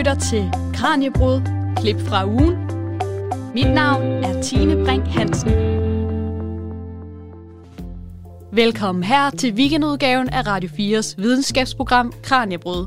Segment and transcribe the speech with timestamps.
[0.00, 1.40] lytter til Kranjebrud,
[1.76, 2.56] klip fra ugen.
[3.54, 5.50] Mit navn er Tine Brink Hansen.
[8.52, 12.86] Velkommen her til weekendudgaven af Radio 4's videnskabsprogram Kranjebrud.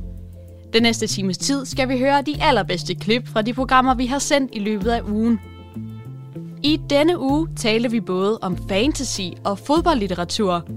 [0.73, 4.19] Den næste times tid skal vi høre de allerbedste klip fra de programmer, vi har
[4.19, 5.39] sendt i løbet af ugen.
[6.63, 10.67] I denne uge taler vi både om fantasy og fodboldlitteratur.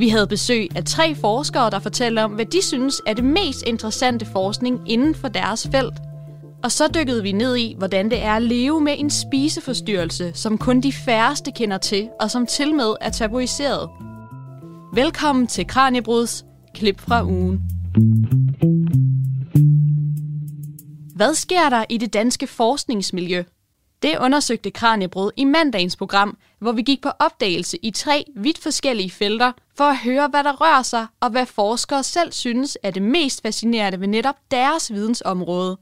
[0.00, 3.62] Vi havde besøg af tre forskere, der fortæller om, hvad de synes er det mest
[3.66, 5.94] interessante forskning inden for deres felt.
[6.62, 10.58] Og så dykkede vi ned i, hvordan det er at leve med en spiseforstyrrelse, som
[10.58, 13.90] kun de færreste kender til, og som til med er tabuiseret.
[14.94, 16.44] Velkommen til Kranjebruds
[16.74, 17.60] klip fra ugen.
[21.14, 23.42] Hvad sker der i det danske forskningsmiljø?
[24.02, 29.10] Det undersøgte Kranjebrud i mandagens program, hvor vi gik på opdagelse i tre vidt forskellige
[29.10, 33.02] felter for at høre, hvad der rører sig, og hvad forskere selv synes er det
[33.02, 35.78] mest fascinerende ved netop deres vidensområde.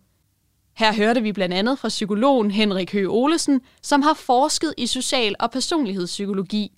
[0.76, 5.34] Her hørte vi blandt andet fra psykologen Henrik Høgh Olesen, som har forsket i social-
[5.38, 6.72] og personlighedspsykologi.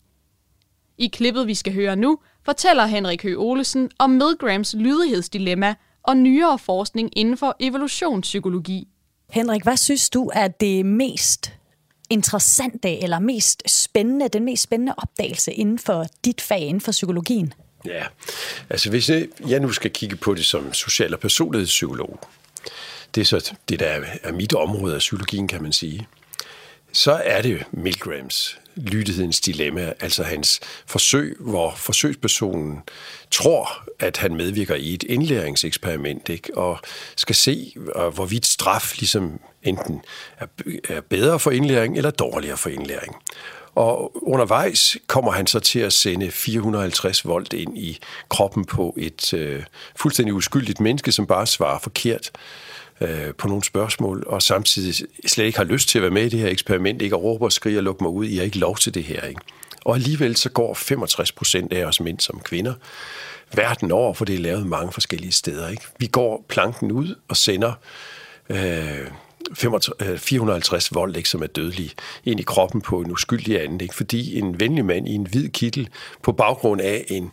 [0.98, 6.58] I klippet, vi skal høre nu, fortæller Henrik Høgh Olesen om Milgrams lydighedsdilemma og nyere
[6.58, 8.88] forskning inden for evolutionspsykologi.
[9.30, 11.59] Henrik, hvad synes du er det mest
[12.10, 17.52] interessante eller mest spændende, den mest spændende opdagelse inden for dit fag, inden for psykologien?
[17.84, 18.04] Ja,
[18.70, 19.10] altså hvis
[19.46, 22.20] jeg nu skal kigge på det som social- og personlighedspsykolog,
[23.14, 23.86] det er så det, der
[24.22, 26.06] er mit område af psykologien, kan man sige,
[26.92, 32.80] så er det Milgrams lydighedens dilemma, altså hans forsøg, hvor forsøgspersonen
[33.30, 36.56] tror, at han medvirker i et indlæringseksperiment, ikke?
[36.56, 36.78] og
[37.16, 40.02] skal se, øh, hvorvidt straf ligesom enten
[40.88, 43.16] er bedre for indlæring eller dårligere for indlæring.
[43.74, 49.34] Og undervejs kommer han så til at sende 450 volt ind i kroppen på et
[49.34, 49.62] øh,
[49.96, 52.69] fuldstændig uskyldigt menneske, som bare svarer forkert øh,
[53.00, 54.94] Øh, på nogle spørgsmål, og samtidig
[55.26, 57.44] slet ikke har lyst til at være med i det her eksperiment, ikke at råbe
[57.44, 59.22] og skrige og lukke mig ud, I har ikke lov til det her.
[59.22, 59.40] Ikke?
[59.84, 62.74] Og alligevel så går 65 procent af os mænd som kvinder
[63.54, 65.68] verden over, for det er lavet mange forskellige steder.
[65.68, 65.82] Ikke?
[65.98, 67.72] Vi går planken ud og sender
[68.50, 69.06] øh,
[69.54, 71.92] 450 øh, volt, ikke, som er dødelig,
[72.24, 73.80] ind i kroppen på en uskyldig anden.
[73.80, 73.94] Ikke?
[73.94, 75.88] Fordi en venlig mand i en hvid kittel
[76.22, 77.30] på baggrund af en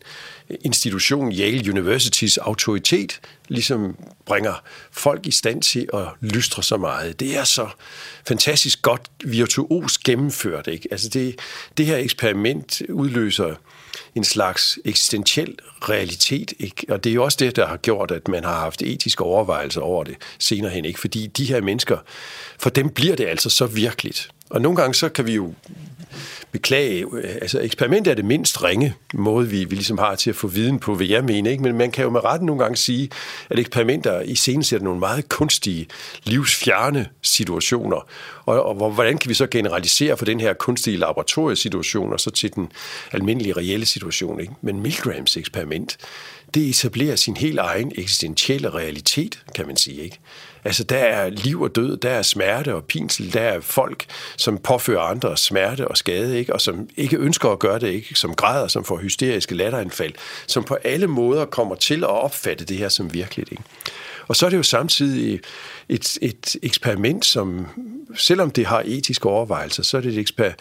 [0.49, 3.95] institution, Yale Universitys autoritet, ligesom
[4.25, 7.19] bringer folk i stand til at lystre så meget.
[7.19, 7.67] Det er så
[8.27, 10.67] fantastisk godt virtuos gennemført.
[10.67, 10.87] Ikke?
[10.91, 11.39] Altså det,
[11.77, 13.55] det her eksperiment udløser
[14.15, 15.55] en slags eksistentiel
[15.89, 16.53] realitet.
[16.59, 16.85] Ikke?
[16.89, 19.81] Og det er jo også det, der har gjort, at man har haft etiske overvejelser
[19.81, 20.85] over det senere hen.
[20.85, 20.99] Ikke?
[20.99, 21.97] Fordi de her mennesker,
[22.59, 24.29] for dem bliver det altså så virkeligt.
[24.49, 25.53] Og nogle gange så kan vi jo
[26.51, 30.35] beklage, øh, altså eksperimentet er det mindst ringe måde, vi, vi ligesom har til at
[30.35, 31.63] få viden på, hvad jeg mener, ikke?
[31.63, 33.09] men man kan jo med retten nogle gange sige,
[33.49, 35.87] at eksperimenter i scenen sætter nogle meget kunstige,
[36.23, 38.07] livsfjerne situationer,
[38.45, 42.55] og, og hvordan kan vi så generalisere for den her kunstige laboratoriesituation og så til
[42.55, 42.71] den
[43.11, 44.53] almindelige reelle situation, ikke?
[44.61, 45.97] Men Milgrams eksperiment,
[46.53, 50.19] det etablerer sin helt egen eksistentielle realitet, kan man sige, ikke?
[50.67, 54.05] Altså, der er liv og død, der er smerte og pinsel, der er folk,
[54.37, 56.53] som påfører andre smerte og skade, ikke?
[56.53, 58.15] og som ikke ønsker at gøre det, ikke?
[58.15, 60.13] som græder, som får hysteriske latteranfald,
[60.47, 63.51] som på alle måder kommer til at opfatte det her som virkeligt.
[63.51, 63.63] Ikke?
[64.27, 65.39] Og så er det jo samtidig
[65.89, 67.67] et, et eksperiment, som
[68.15, 70.51] selvom det har etiske overvejelser, så er det et eksper,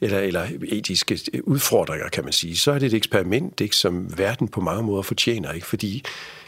[0.00, 4.48] eller, eller etiske udfordringer, kan man sige, så er det et eksperiment, ikke, som verden
[4.48, 5.66] på mange måder fortjener, ikke?
[5.66, 6.04] fordi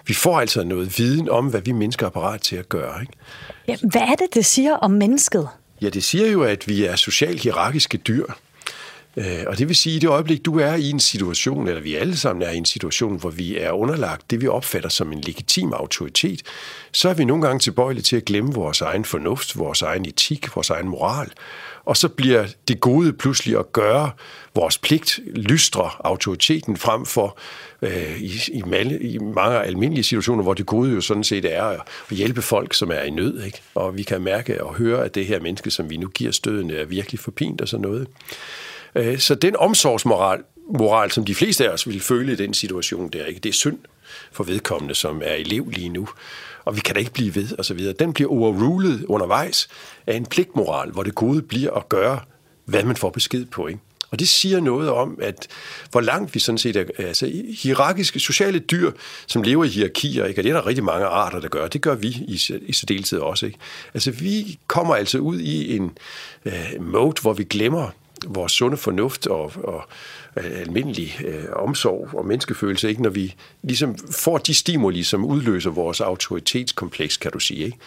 [0.08, 3.00] vi får altså noget viden om, hvad vi mennesker er parat til at gøre.
[3.00, 3.12] Ikke?
[3.68, 5.48] Ja, hvad er det, det siger om mennesket?
[5.82, 8.24] Ja, det siger jo, at vi er socialt hierarkiske dyr.
[9.16, 11.80] Øh, og det vil sige, at i det øjeblik, du er i en situation, eller
[11.80, 15.12] vi alle sammen er i en situation, hvor vi er underlagt det, vi opfatter som
[15.12, 16.42] en legitim autoritet,
[16.92, 20.56] så er vi nogle gange tilbøjelige til at glemme vores egen fornuft, vores egen etik,
[20.56, 21.30] vores egen moral.
[21.88, 24.10] Og så bliver det gode pludselig at gøre
[24.54, 27.38] vores pligt, lystre autoriteten frem for
[27.82, 31.64] øh, i, i, mal, i mange almindelige situationer, hvor det gode jo sådan set er
[31.64, 31.80] at
[32.10, 33.42] hjælpe folk, som er i nød.
[33.42, 33.62] Ikke?
[33.74, 36.76] Og vi kan mærke og høre, at det her menneske, som vi nu giver stødende,
[36.76, 38.06] er virkelig forpint og sådan noget.
[38.94, 40.42] Øh, så den omsorgsmoral,
[40.78, 43.40] moral, som de fleste af os ville føle i den situation der, ikke?
[43.40, 43.78] det er synd
[44.32, 46.08] for vedkommende, som er elev lige nu.
[46.68, 47.94] Og vi kan da ikke blive ved, og så videre.
[47.98, 49.68] Den bliver overrulet undervejs
[50.06, 52.20] af en pligtmoral, hvor det gode bliver at gøre,
[52.64, 53.66] hvad man får besked på.
[53.66, 53.80] Ikke?
[54.10, 55.48] Og det siger noget om, at
[55.90, 57.32] hvor langt vi sådan set er, altså
[57.62, 58.90] hierarkiske sociale dyr,
[59.26, 60.40] som lever i hierarkier, ikke?
[60.40, 63.18] og det er der rigtig mange arter, der gør, det gør vi i, i særdeleshed
[63.18, 63.46] også.
[63.46, 63.58] Ikke?
[63.94, 65.98] Altså vi kommer altså ud i en
[66.44, 67.90] øh, mode, hvor vi glemmer
[68.26, 69.88] vores sunde fornuft og, og
[70.36, 73.02] Øh, almindelig øh, omsorg og menneskefølelse, ikke?
[73.02, 77.64] når vi ligesom får de stimuli, som udløser vores autoritetskompleks, kan du sige.
[77.64, 77.78] Ikke?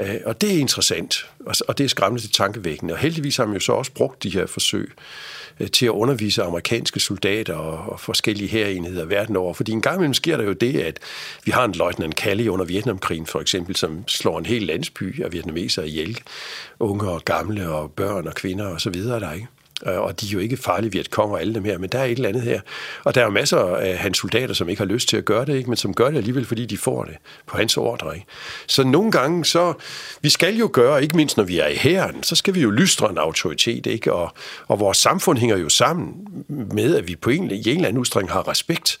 [0.00, 1.26] Øh, og det er interessant,
[1.68, 2.94] og det er skræmmende til tankevækkende.
[2.94, 4.92] Og heldigvis har man jo så også brugt de her forsøg
[5.60, 9.54] øh, til at undervise amerikanske soldater og forskellige herenheder verden over.
[9.54, 10.98] Fordi en gang imellem sker der jo det, at
[11.44, 15.32] vi har en løjtnant Kalle under Vietnamkrigen for eksempel, som slår en hel landsby af
[15.32, 16.20] vietnamesere ihjel.
[16.80, 19.46] Unge og gamle og børn og kvinder og så videre der, ikke?
[19.86, 22.04] Øh, og de er jo ikke farlige Vietcong og alle dem her, men der er
[22.04, 22.60] et eller andet her.
[23.04, 25.46] Og der er jo masser af hans soldater, som ikke har lyst til at gøre
[25.46, 25.70] det, ikke?
[25.70, 27.16] men som gør det alligevel, fordi de får det
[27.46, 28.14] på hans ordre.
[28.14, 28.26] Ikke?
[28.66, 29.74] Så nogle gange, så
[30.22, 32.70] vi skal jo gøre, ikke mindst når vi er i hæren, så skal vi jo
[32.70, 34.12] lystre en autoritet, ikke?
[34.12, 34.32] Og,
[34.68, 36.14] og vores samfund hænger jo sammen
[36.48, 38.98] med, at vi på en, i en eller anden udstrækning har respekt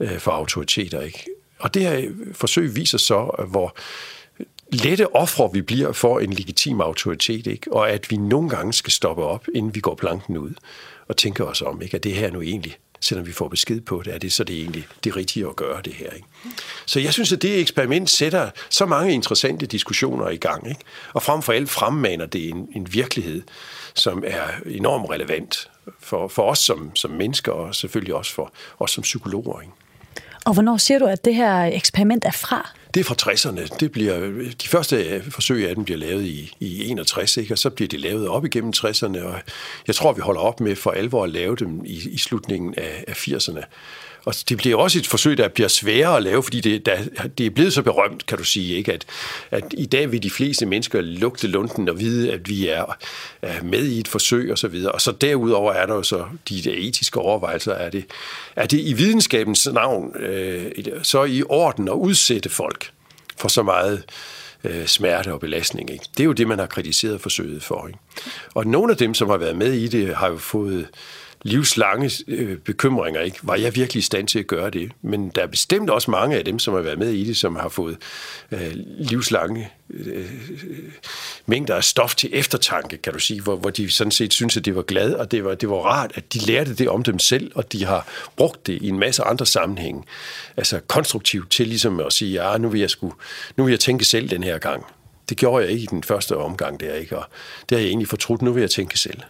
[0.00, 1.00] øh, for autoriteter.
[1.00, 1.26] Ikke?
[1.58, 3.76] Og det her øh, forsøg viser så, hvor
[4.72, 7.72] lette ofre vi bliver for en legitim autoritet, ikke?
[7.72, 10.54] og at vi nogle gange skal stoppe op, inden vi går planken ud,
[11.08, 11.96] og tænke os om, ikke?
[11.96, 14.56] at det her nu egentlig, selvom vi får besked på det, er det så det
[14.56, 16.10] egentlig det rigtige at gøre det her.
[16.10, 16.26] Ikke?
[16.86, 20.80] Så jeg synes, at det eksperiment sætter så mange interessante diskussioner i gang, ikke?
[21.12, 23.42] og frem for alt fremmaner det en, en virkelighed,
[23.94, 25.70] som er enormt relevant
[26.00, 29.60] for, for os som, som mennesker, og selvfølgelig også for os som psykologer.
[29.60, 29.72] Ikke?
[30.46, 32.70] Og hvornår siger du, at det her eksperiment er fra?
[32.94, 33.76] Det er fra 60'erne.
[33.80, 34.20] Det bliver,
[34.62, 37.54] de første øh, forsøg af dem bliver lavet i, i 61, ikke?
[37.54, 39.40] og så bliver de lavet op igennem 60'erne, og
[39.86, 43.04] jeg tror, vi holder op med for alvor at lave dem i, i slutningen af,
[43.08, 43.62] af 80'erne.
[44.26, 46.98] Og det bliver også et forsøg, der bliver sværere at lave, fordi det, der,
[47.38, 48.92] det er blevet så berømt, kan du sige, ikke?
[48.92, 49.04] At,
[49.50, 52.96] at i dag vil de fleste mennesker lugte lunden og vide, at vi er,
[53.42, 54.92] er med i et forsøg og så videre.
[54.92, 57.72] Og så derudover er der jo så de der etiske overvejelser.
[57.72, 58.04] Er det,
[58.56, 62.90] er det i videnskabens navn øh, så i orden at udsætte folk
[63.38, 64.02] for så meget
[64.64, 65.90] øh, smerte og belastning.
[65.90, 66.04] Ikke?
[66.16, 67.86] Det er jo det, man har kritiseret forsøget for.
[67.86, 67.98] Ikke?
[68.54, 70.88] Og nogle af dem, som har været med i det, har jo fået
[71.42, 73.20] livslange øh, bekymringer.
[73.20, 73.38] Ikke?
[73.42, 74.92] Var jeg virkelig i stand til at gøre det?
[75.02, 77.56] Men der er bestemt også mange af dem, som har været med i det, som
[77.56, 77.96] har fået
[78.52, 80.30] øh, livslange øh,
[81.46, 84.64] mængder af stof til eftertanke, kan du sige, hvor, hvor de sådan set synes, at
[84.64, 87.18] det var glad, og det var, det var rart, at de lærte det om dem
[87.18, 90.02] selv, og de har brugt det i en masse andre sammenhænge.
[90.56, 93.10] Altså konstruktivt til ligesom at sige, ja, nu vil jeg, sku,
[93.56, 94.84] nu vil jeg tænke selv den her gang.
[95.28, 97.18] Det gjorde jeg ikke i den første omgang der, ikke?
[97.18, 97.24] Og
[97.68, 98.42] det har jeg egentlig fortrudt.
[98.42, 99.20] Nu vil jeg tænke selv.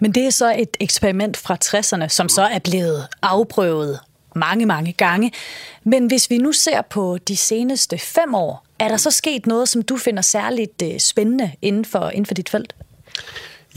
[0.00, 4.00] Men det er så et eksperiment fra 60'erne, som så er blevet afprøvet
[4.34, 5.32] mange, mange gange.
[5.84, 9.68] Men hvis vi nu ser på de seneste fem år, er der så sket noget,
[9.68, 12.74] som du finder særligt øh, spændende inden for, inden for dit felt?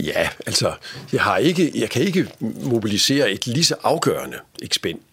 [0.02, 0.72] Ja, altså,
[1.12, 2.28] jeg, har ikke, jeg kan ikke
[2.62, 4.36] mobilisere et lige så afgørende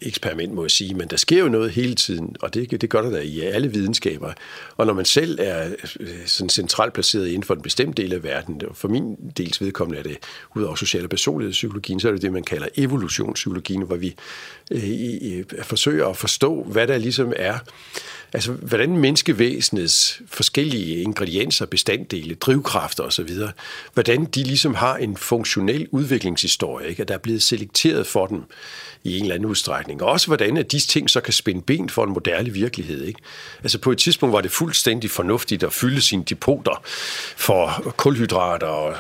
[0.01, 3.01] eksperiment, må jeg sige, men der sker jo noget hele tiden, og det, det gør
[3.01, 4.33] der da i alle videnskaber.
[4.77, 5.69] Og når man selv er
[5.99, 9.61] øh, sådan centralt placeret inden for en bestemt del af verden, og for min dels
[9.61, 10.17] vedkommende er det,
[10.55, 14.15] ud over social- og personlighedspsykologien, så er det det, man kalder evolutionspsykologien, hvor vi
[14.71, 17.57] øh, forsøger at forstå, hvad der ligesom er
[18.33, 23.29] Altså, hvordan menneskevæsenets forskellige ingredienser, bestanddele, drivkræfter osv.,
[23.93, 27.01] hvordan de ligesom har en funktionel udviklingshistorie, ikke?
[27.01, 28.43] at der er blevet selekteret for dem
[29.03, 30.03] i en eller anden udstrækning.
[30.03, 33.03] Og også hvordan at disse ting så kan spænde ben for en moderne virkelighed.
[33.03, 33.19] Ikke?
[33.63, 36.81] Altså på et tidspunkt var det fuldstændig fornuftigt at fylde sine depoter
[37.37, 38.95] for kulhydrater og,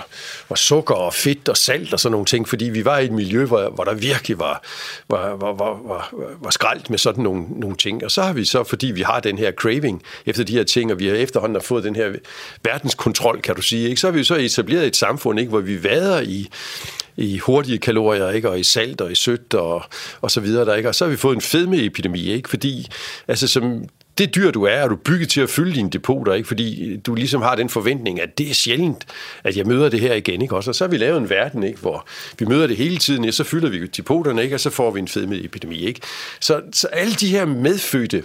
[0.49, 3.11] og sukker og fedt og salt og sådan nogle ting, fordi vi var i et
[3.11, 4.63] miljø, hvor, hvor der virkelig var,
[5.09, 6.09] var, var, var, var,
[6.41, 8.03] var skraldt med sådan nogle, nogle ting.
[8.03, 10.91] Og så har vi så, fordi vi har den her craving efter de her ting,
[10.91, 12.11] og vi har efterhånden har fået den her
[12.63, 14.01] verdenskontrol, kan du sige, ikke?
[14.01, 16.49] så har vi så etableret et samfund, ikke, hvor vi vader i,
[17.17, 18.49] i hurtige kalorier, ikke?
[18.49, 19.83] og i salt og i sødt og,
[20.21, 20.65] og så videre.
[20.65, 20.89] Der, ikke?
[20.89, 22.49] Og så har vi fået en fedmeepidemi, ikke?
[22.49, 22.87] fordi
[23.27, 23.83] altså, som
[24.17, 26.47] det dyr, du er, er du bygget til at fylde dine depoter, ikke?
[26.47, 29.05] fordi du ligesom har den forventning, at det er sjældent,
[29.43, 30.41] at jeg møder det her igen.
[30.41, 30.55] Ikke?
[30.55, 31.79] Også, og så har vi lavet en verden, ikke?
[31.79, 32.07] hvor
[32.39, 34.55] vi møder det hele tiden, og så fylder vi depoterne, ikke?
[34.55, 35.85] og så får vi en fedmeepidemi.
[35.85, 35.99] Ikke?
[36.39, 38.23] Så, så alle de her medfødte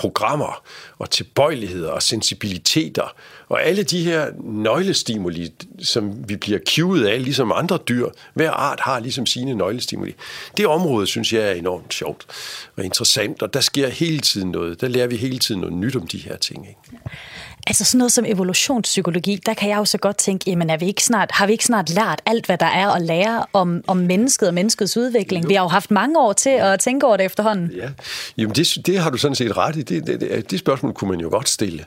[0.00, 0.62] programmer
[0.98, 3.14] og tilbøjeligheder og sensibiliteter
[3.48, 5.52] og alle de her nøglestimuli,
[5.82, 8.08] som vi bliver kivet af, ligesom andre dyr.
[8.34, 10.14] Hver art har ligesom sine nøglestimuli.
[10.56, 12.26] Det område, synes jeg, er enormt sjovt
[12.76, 14.80] og interessant, og der sker hele tiden noget.
[14.80, 16.68] Der lærer vi hele tiden noget nyt om de her ting.
[16.68, 16.80] Ikke?
[17.66, 20.86] Altså sådan noget som evolutionspsykologi, der kan jeg jo så godt tænke, jamen er vi
[20.86, 23.96] ikke snart, har vi ikke snart lært alt, hvad der er at lære om, om
[23.96, 25.44] mennesket og menneskets udvikling?
[25.44, 25.48] Jo.
[25.48, 27.70] Vi har jo haft mange år til at tænke over det efterhånden.
[27.76, 27.88] Ja,
[28.36, 29.82] jamen det, det har du sådan set ret i.
[29.82, 31.84] Det, det, det, det spørgsmål kunne man jo godt stille.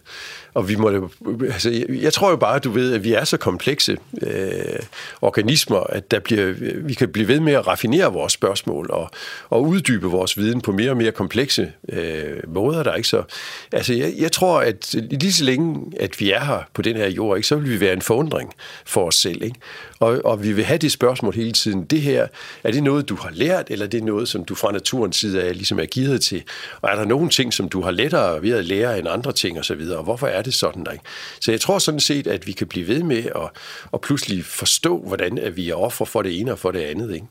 [0.54, 1.10] Og vi må,
[1.44, 4.80] altså, jeg, jeg tror jo bare, at du ved, at vi er så komplekse øh,
[5.22, 6.54] organismer, at der bliver,
[6.86, 9.10] vi kan blive ved med at raffinere vores spørgsmål og,
[9.50, 12.84] og uddybe vores viden på mere og mere komplekse øh, måder.
[12.84, 13.08] Der, ikke?
[13.08, 13.24] Så,
[13.72, 17.08] altså, jeg, jeg tror, at lige så længe at vi er her på den her
[17.10, 18.54] jord, ikke, så vil vi være en forundring
[18.86, 19.44] for os selv.
[19.44, 19.60] Ikke?
[20.00, 21.86] Og, og vi vil have det spørgsmål hele tiden.
[21.86, 22.28] Det her,
[22.64, 25.42] er det noget, du har lært, eller er det noget, som du fra naturens side
[25.42, 26.44] er, ligesom er givet til?
[26.82, 29.60] Og er der nogle ting, som du har lettere ved at lære end andre ting
[29.60, 29.82] osv.?
[29.98, 30.92] Og hvorfor er det sådan der?
[30.92, 31.06] Ikke?
[31.40, 33.50] Så jeg tror sådan set, at vi kan blive ved med at,
[33.94, 37.14] at pludselig forstå, hvordan at vi er offer for det ene og for det andet.
[37.14, 37.28] Ikke?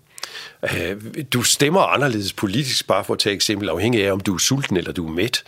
[0.62, 0.96] Øh,
[1.32, 4.76] du stemmer anderledes politisk, bare for at tage eksempel, afhængig af, om du er sulten
[4.76, 5.42] eller du er mæt.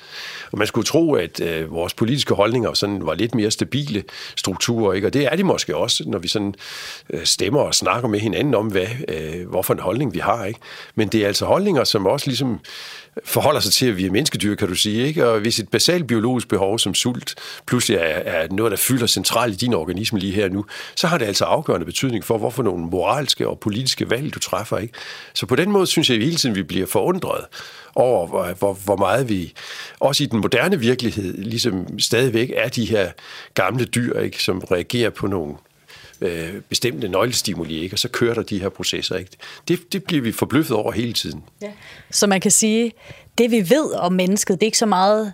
[0.52, 4.04] Og man skulle tro, at øh, vores politiske holdninger sådan var lidt mere stabile
[4.36, 5.06] strukturer, ikke?
[5.06, 6.54] og det er de måske også, når vi sådan
[7.10, 10.44] øh, stemmer og snakker med hinanden om, hvad, øh, hvorfor en holdning vi har.
[10.44, 10.60] Ikke?
[10.94, 12.60] Men det er altså holdninger, som også ligesom
[13.24, 15.06] forholder sig til, at vi er menneskedyr, kan du sige.
[15.06, 15.28] Ikke?
[15.28, 17.34] Og hvis et basalt biologisk behov som sult
[17.66, 21.18] pludselig er, er noget, der fylder centralt i din organisme lige her nu, så har
[21.18, 24.78] det altså afgørende betydning for, hvorfor nogle moralske og politiske valg, du træffer.
[24.78, 24.94] Ikke?
[25.34, 27.44] Så på den måde synes jeg hele tiden, vi bliver forundret
[27.94, 29.52] over, hvor, hvor, hvor meget vi,
[30.00, 33.10] også i den moderne virkelighed, ligesom stadigvæk er de her
[33.54, 35.54] gamle dyr, ikke, som reagerer på nogle
[36.20, 37.94] øh, bestemte nøglestimuli, ikke?
[37.94, 39.16] og så kører der de her processer.
[39.16, 39.30] Ikke?
[39.68, 41.44] Det, det bliver vi forbløffet over hele tiden.
[41.62, 41.70] Ja.
[42.10, 42.92] Så man kan sige,
[43.38, 45.32] det vi ved om mennesket, det er ikke så meget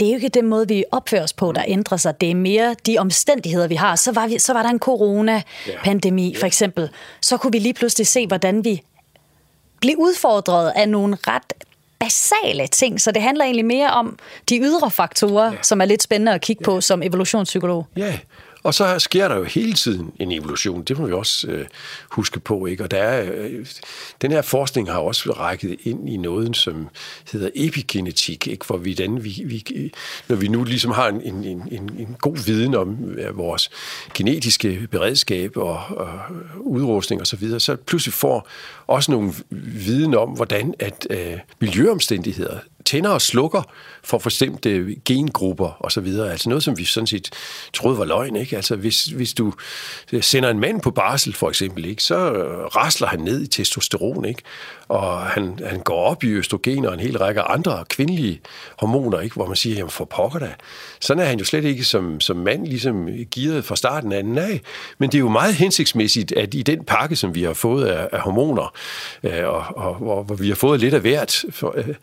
[0.00, 2.20] det er jo ikke den måde, vi opfører os på, der ændrer sig.
[2.20, 3.96] Det er mere de omstændigheder, vi har.
[3.96, 6.88] Så var, vi, så var der en corona-pandemi, for eksempel.
[7.20, 8.82] Så kunne vi lige pludselig se, hvordan vi
[9.80, 11.52] blev udfordret af nogle ret
[11.98, 13.00] basale ting.
[13.00, 14.18] Så det handler egentlig mere om
[14.48, 15.58] de ydre faktorer, ja.
[15.62, 16.64] som er lidt spændende at kigge ja.
[16.64, 17.86] på som evolutionspsykolog.
[17.96, 18.18] Ja,
[18.62, 20.82] og så sker der jo hele tiden en evolution.
[20.82, 21.66] Det må vi også øh,
[22.10, 22.66] huske på.
[22.66, 22.84] Ikke?
[22.84, 23.66] Og der er, øh,
[24.22, 26.88] den her forskning har også rækket ind i noget, som
[27.32, 28.66] hedder epigenetik, ikke?
[28.66, 29.90] hvor vi, den, vi, vi,
[30.28, 33.70] når vi nu ligesom har en, en, en, en god viden om øh, vores
[34.14, 36.18] genetiske beredskab og, og
[36.60, 38.48] udrustning osv., så, videre, så pludselig får
[38.86, 43.62] også nogle viden om, hvordan at øh, miljøomstændigheder tænder og slukker
[44.04, 46.30] for forstemte gengrupper og så videre.
[46.30, 47.30] Altså noget, som vi sådan set
[47.72, 48.36] troede var løgn.
[48.36, 48.56] Ikke?
[48.56, 49.52] Altså hvis, hvis du
[50.20, 52.02] sender en mand på barsel for eksempel, ikke?
[52.02, 54.42] så øh, rasler han ned i testosteron, ikke?
[54.88, 58.40] Og han, han går op i østrogen og en hel række andre kvindelige
[58.78, 59.34] hormoner, ikke?
[59.34, 60.54] hvor man siger, jamen for pokker da.
[61.00, 64.24] Sådan er han jo slet ikke som, som mand ligesom givet fra starten af.
[64.24, 64.60] Nej,
[64.98, 68.08] men det er jo meget hensigtsmæssigt, at i den pakke, som vi har fået af,
[68.12, 68.74] af hormoner,
[69.22, 71.94] øh, og, og, og hvor vi har fået lidt af hvert, for, øh,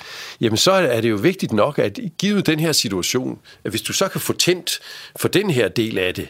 [0.42, 3.94] jamen så er det jo vigtigt nok, at givet den her situation, at hvis du
[3.94, 4.80] så kan få tændt
[5.16, 6.28] for den her del af det,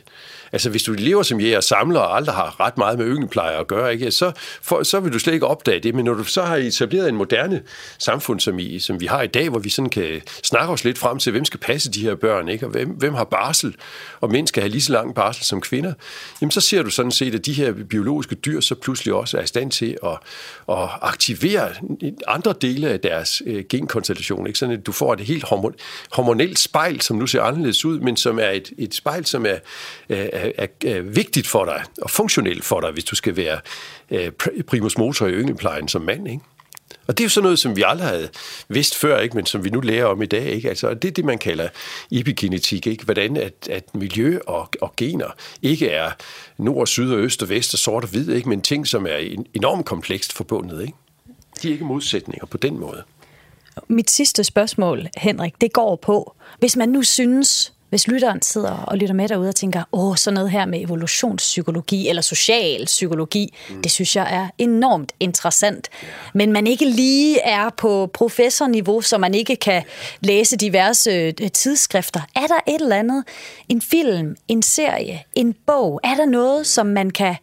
[0.56, 3.60] Altså, hvis du lever som jæger og samler og aldrig har ret meget med ynglepleje
[3.60, 4.32] at gøre, ikke, så,
[4.62, 5.96] for, så vil du slet ikke opdage det.
[5.96, 7.62] Men når du så har etableret en moderne
[7.98, 10.98] samfund, som, I, som vi har i dag, hvor vi sådan kan snakke os lidt
[10.98, 13.76] frem til, hvem skal passe de her børn, ikke, og hvem, hvem har barsel,
[14.22, 15.94] og mænd skal have lige så lang barsel som kvinder,
[16.42, 19.42] jamen så ser du sådan set, at de her biologiske dyr så pludselig også er
[19.42, 20.18] i stand til at,
[20.70, 21.70] at aktivere
[22.28, 24.48] andre dele af deres øh, genkonstellation.
[24.48, 24.60] Ikke?
[24.60, 25.74] Sådan at du får et helt hormon,
[26.12, 29.58] hormonelt spejl, som nu ser anderledes ud, men som er et, et spejl, som er,
[30.10, 33.60] er, er, er vigtigt for dig og funktionelt for dig, hvis du skal være
[34.12, 34.32] øh,
[34.68, 36.28] primus motor i yngelplejen som mand.
[36.28, 36.44] Ikke?
[37.08, 38.30] Og det er jo sådan noget, som vi aldrig havde
[38.70, 39.36] vidst før, ikke?
[39.36, 40.46] men som vi nu lærer om i dag.
[40.46, 40.70] Ikke?
[40.70, 41.70] Altså, det er det, man kalder
[42.12, 42.88] epigenetik.
[42.88, 43.04] Ikke?
[43.04, 45.28] Hvordan at, at miljø og, og gener
[45.62, 46.12] ikke er
[46.58, 48.50] nord, og syd og øst og vest og sort og hvid, ikke?
[48.50, 50.82] men ting, som er enormt komplekst forbundet.
[50.82, 50.94] Ikke?
[51.62, 53.04] De er ikke modsætninger på den måde.
[53.88, 58.98] Mit sidste spørgsmål, Henrik, det går på, hvis man nu synes, hvis lytteren sidder og
[58.98, 63.82] lytter med derude og tænker, åh, sådan noget her med evolutionspsykologi eller social psykologi, mm.
[63.82, 65.90] det synes jeg er enormt interessant.
[66.34, 69.84] Men man ikke lige er på professorniveau, så man ikke kan
[70.22, 72.22] læse diverse øh, tidsskrifter.
[72.36, 73.24] Er der et eller andet,
[73.70, 77.36] en film, en serie, en bog, er der noget, som man kan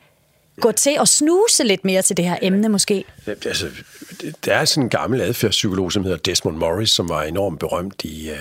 [0.61, 3.05] gå til og snuse lidt mere til det her emne måske?
[3.27, 3.67] Altså,
[4.45, 8.31] der er sådan en gammel adfærdspsykolog, som hedder Desmond Morris, som var enormt berømt i,
[8.31, 8.37] uh,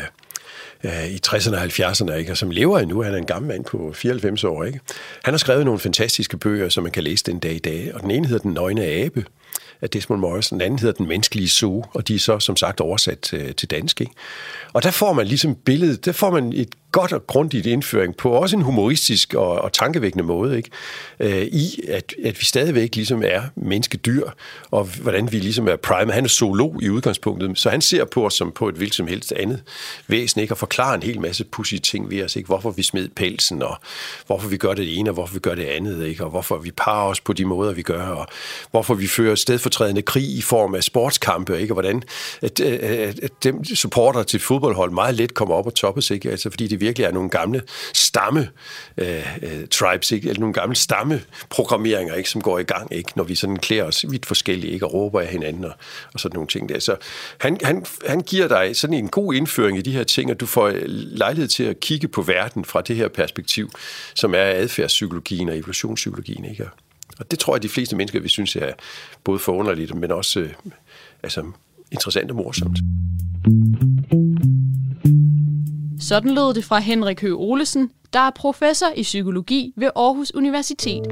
[0.83, 2.31] øh, i 60'erne og 70'erne, ikke?
[2.31, 3.01] og som lever endnu.
[3.01, 4.63] Han er en gammel mand på 94 år.
[4.63, 4.79] Ikke?
[5.23, 7.91] Han har skrevet nogle fantastiske bøger, som man kan læse den dag i dag.
[7.93, 9.25] Og den ene hedder Den nøgne abe,
[9.81, 12.81] af Desmond Morris, Den anden hedder Den menneskelige zoo, og de er så som sagt
[12.81, 14.01] oversat til, til dansk.
[14.01, 14.13] Ikke?
[14.73, 18.31] Og der får man ligesom billedet, der får man et godt og grundigt indføring på
[18.31, 20.69] også en humoristisk og, og tankevækkende måde, ikke?
[21.19, 24.29] Øh, i at, at vi stadigvæk ligesom er menneskedyr,
[24.71, 26.11] og hvordan vi ligesom er prime.
[26.11, 29.07] Han er zoolog i udgangspunktet, så han ser på os som på et hvilket som
[29.07, 29.63] helst andet
[30.07, 30.53] væsen, ikke?
[30.53, 32.47] og forklarer en hel masse pussy ting ved os, ikke?
[32.47, 33.75] hvorfor vi smed pelsen, og
[34.27, 36.23] hvorfor vi gør det ene, og hvorfor vi gør det andet, ikke?
[36.23, 38.27] og hvorfor vi parer os på de måder, vi gør, og
[38.71, 41.71] hvorfor vi fører stedfortrædende krig i form af sportskampe, ikke?
[41.71, 42.03] og hvordan
[42.41, 46.31] at, at, at dem supporter til fodboldhold meget let kommer op og toppes, ikke?
[46.31, 47.61] Altså, fordi det virkelig er nogle gamle
[47.93, 48.49] stamme
[48.97, 50.29] øh, øh, tribes, ikke?
[50.29, 52.29] eller nogle gamle stammeprogrammeringer, ikke?
[52.29, 53.11] som går i gang, ikke?
[53.15, 54.85] når vi sådan klæder os vidt forskellige ikke?
[54.85, 55.73] og råber af hinanden og,
[56.13, 56.79] og sådan nogle ting der.
[56.79, 56.95] Så
[57.37, 60.45] han, han, han giver dig sådan en god indføring i de her ting, og du
[60.45, 63.69] får øh, lejlighed til at kigge på verden fra det her perspektiv,
[64.15, 66.45] som er adfærdspsykologien og evolutionspsykologien.
[66.45, 66.69] Ikke?
[67.19, 68.73] Og det tror jeg, de fleste mennesker vi synes er
[69.23, 70.49] både forunderligt, men også øh,
[71.23, 71.51] altså,
[71.91, 72.77] interessant og morsomt.
[76.11, 81.07] Sådan lød det fra Henrik Høgh Olesen, der er professor i psykologi ved Aarhus Universitet.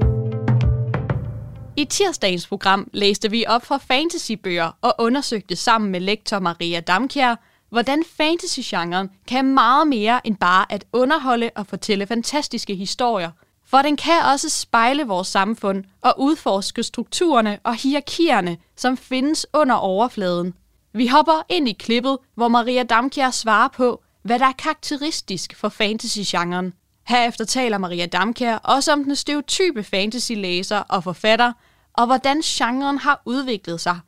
[1.78, 7.36] I tirsdagens program læste vi op fra fantasybøger og undersøgte sammen med lektor Maria Damkjær,
[7.70, 13.32] hvordan fantasygenren kan meget mere end bare at underholde og fortælle fantastiske historier.
[13.66, 19.76] For den kan også spejle vores samfund og udforske strukturerne og hierarkierne, som findes under
[19.76, 20.54] overfladen.
[20.94, 25.70] Vi hopper ind i klippet, hvor Maria Damkjær svarer på, hvad der er karakteristisk for
[25.70, 26.74] fantasy-genren.
[27.08, 31.54] Herefter taler Maria Damkær også om den stereotype fantasy-læser og forfatter,
[31.94, 34.00] og hvordan genren har udviklet sig.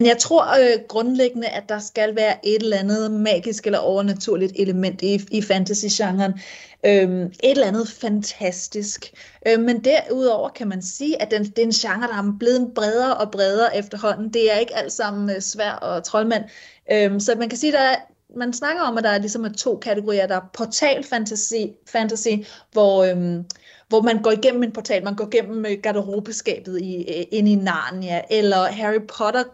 [0.00, 5.02] Jeg tror øh, grundlæggende, at der skal være et eller andet magisk eller overnaturligt element
[5.02, 6.32] i, i fantasy-genren.
[6.86, 9.12] Øhm, et eller andet fantastisk.
[9.48, 12.72] Øhm, men derudover kan man sige, at den, det er en genre, der er blevet
[12.74, 14.32] bredere og bredere efterhånden.
[14.32, 16.44] Det er ikke alt sammen øh, svær og troldmand.
[16.92, 17.98] Øhm, så man kan sige, at
[18.36, 20.26] man snakker om, at der er ligesom er to kategorier.
[20.26, 21.54] Der er portal fantasy,
[21.86, 22.28] fantasy
[22.72, 23.04] hvor...
[23.04, 23.44] Øhm,
[23.88, 27.54] hvor man går igennem en portal, man går igennem øh, garderobeskabet i, øh, ind i
[27.54, 29.44] Narnia, eller Harry Potter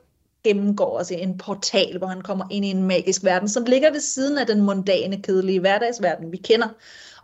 [0.45, 4.01] gennemgår også en portal, hvor han kommer ind i en magisk verden, som ligger ved
[4.01, 6.69] siden af den mundane, kedelige hverdagsverden, vi kender.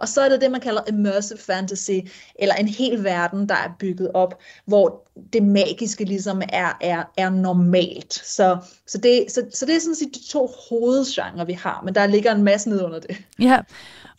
[0.02, 1.90] Og så er det det, man kalder immersive fantasy,
[2.38, 7.30] eller en hel verden, der er bygget op, hvor det magiske ligesom er, er, er
[7.30, 8.14] normalt.
[8.14, 11.94] Så, så, det, så, så det er sådan set de to hovedgenre, vi har, men
[11.94, 13.16] der ligger en masse ned under det.
[13.38, 13.58] Ja,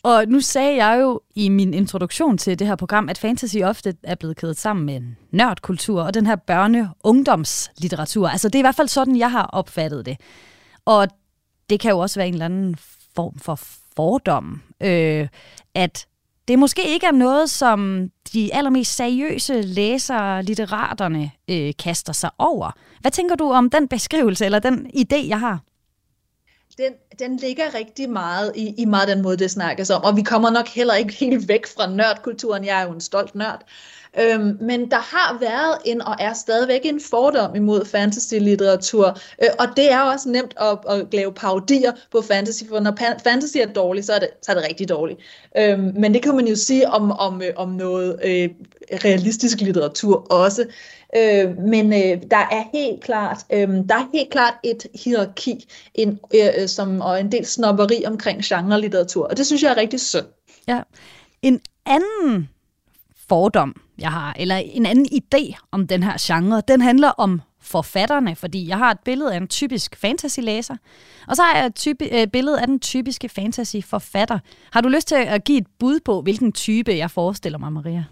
[0.02, 3.94] og nu sagde jeg jo i min introduktion til det her program, at fantasy ofte
[4.02, 5.00] er blevet kædet sammen med
[5.30, 8.28] nørdkultur og den her børne-ungdomslitteratur.
[8.28, 10.16] Altså det er i hvert fald sådan, jeg har opfattet det.
[10.84, 11.08] Og
[11.70, 12.76] det kan jo også være en eller anden
[13.16, 13.60] form for
[13.96, 15.28] fordomme, øh,
[15.74, 16.06] at
[16.48, 22.70] det måske ikke er noget, som de allermest seriøse læsere, litteraterne, øh, kaster sig over.
[23.00, 25.60] Hvad tænker du om den beskrivelse, eller den idé, jeg har?
[26.78, 30.22] Den, den ligger rigtig meget i, i meget den måde, det snakkes om, og vi
[30.22, 32.64] kommer nok heller ikke helt væk fra nørdkulturen.
[32.64, 33.62] Jeg er jo en stolt nørd.
[34.20, 39.66] Øhm, men der har været en, og er stadigvæk en fordom imod fantasy-litteratur, øh, og
[39.76, 44.06] det er også nemt at, at lave parodier på fantasy, for når fantasy er dårligt,
[44.06, 45.20] så er det, så er det rigtig dårligt.
[45.58, 48.48] Øhm, men det kan man jo sige om, om, øh, om noget øh,
[49.04, 50.66] realistisk litteratur også.
[51.16, 56.18] Øh, men øh, der er helt klart, øh, der er helt klart et hierarki, en,
[56.34, 60.00] øh, øh som, og en del snopperi omkring genre-litteratur, og det synes jeg er rigtig
[60.00, 60.26] synd.
[60.68, 60.80] Ja.
[61.42, 62.48] En anden
[63.28, 68.36] fordom, jeg har, eller en anden idé om den her genre, den handler om forfatterne,
[68.36, 70.76] fordi jeg har et billede af en typisk fantasy-læser,
[71.28, 74.38] og så har jeg et type, øh, billede af den typiske fantasy-forfatter.
[74.72, 78.04] Har du lyst til at give et bud på, hvilken type jeg forestiller mig, Maria?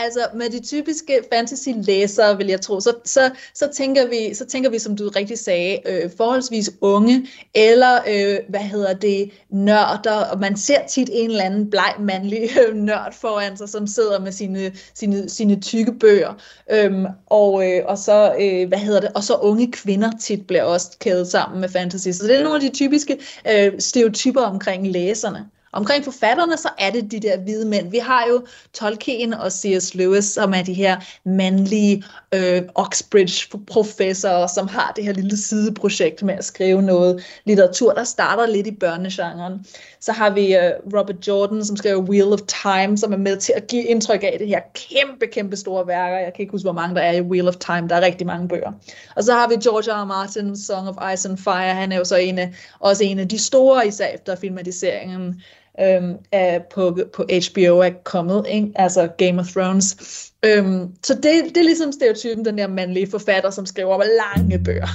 [0.00, 4.70] Altså med de typiske fantasy-læsere, vil jeg tro, så, så, så, tænker, vi, så tænker
[4.70, 10.40] vi, som du rigtig sagde, øh, forholdsvis unge, eller øh, hvad hedder det, nørder, og
[10.40, 14.32] man ser tit en eller anden bleg mandlig øh, nørd foran sig, som sidder med
[14.32, 16.34] sine, sine, sine tykke bøger,
[16.70, 20.62] øhm, og, øh, og, så, øh, hvad hedder det, og så unge kvinder tit bliver
[20.62, 22.08] også kædet sammen med fantasy.
[22.08, 23.18] Så det er nogle af de typiske
[23.50, 25.46] øh, stereotyper omkring læserne.
[25.72, 27.90] Omkring forfatterne, så er det de der hvide mænd.
[27.90, 29.94] Vi har jo Tolkien og C.S.
[29.94, 32.04] Lewis, som er de her mandlige
[32.34, 38.46] øh, Oxbridge-professorer, som har det her lille sideprojekt med at skrive noget litteratur, der starter
[38.46, 39.66] lidt i børnegenren.
[40.00, 43.52] Så har vi øh, Robert Jordan, som skriver Wheel of Time, som er med til
[43.56, 46.18] at give indtryk af det her kæmpe, kæmpe store værker.
[46.18, 47.88] Jeg kan ikke huske, hvor mange der er i Wheel of Time.
[47.88, 48.72] Der er rigtig mange bøger.
[49.16, 50.02] Og så har vi George R.
[50.02, 50.04] R.
[50.04, 51.74] Martin, Song of Ice and Fire.
[51.74, 55.42] Han er jo så en af, også en af de store, især efter filmatiseringen
[55.80, 58.72] øhm, er på, på HBO er kommet, ikke?
[58.74, 59.96] altså Game of Thrones.
[60.44, 64.88] Øhm, så det, det er ligesom stereotypen, den der mandlige forfatter, som skriver lange bøger.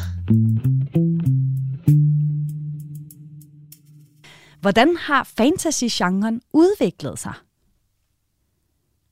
[4.62, 7.34] Hvordan har fantasy-genren udviklet sig?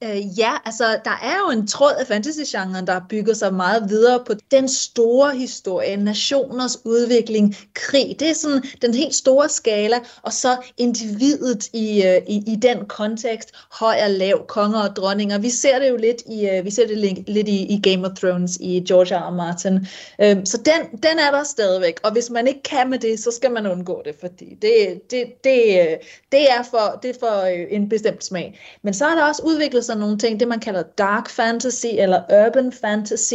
[0.04, 4.24] Øh, ja, altså der er jo en tråd af fantasygenren, der bygger sig meget videre
[4.26, 8.16] på den store historie, nationers udvikling, krig.
[8.20, 12.86] Det er sådan den helt store skala, og så individet i, øh, i, i den
[12.86, 15.38] kontekst, høj og lav, konger og dronninger.
[15.38, 18.08] Vi ser det jo lidt i, øh, vi ser det lidt, lidt i, i Game
[18.08, 19.30] of Thrones, i George R.
[19.30, 19.32] R.
[19.32, 19.88] Martin.
[20.22, 23.32] Øh, så den, den er der stadigvæk, og hvis man ikke kan med det, så
[23.32, 25.98] skal man undgå det, fordi det, det, det, øh,
[26.32, 28.60] det er for, det er for øh, en bestemt smag.
[28.84, 32.48] Men så er der også udviklet sådan nogle ting, det man kalder dark fantasy eller
[32.48, 33.34] urban fantasy.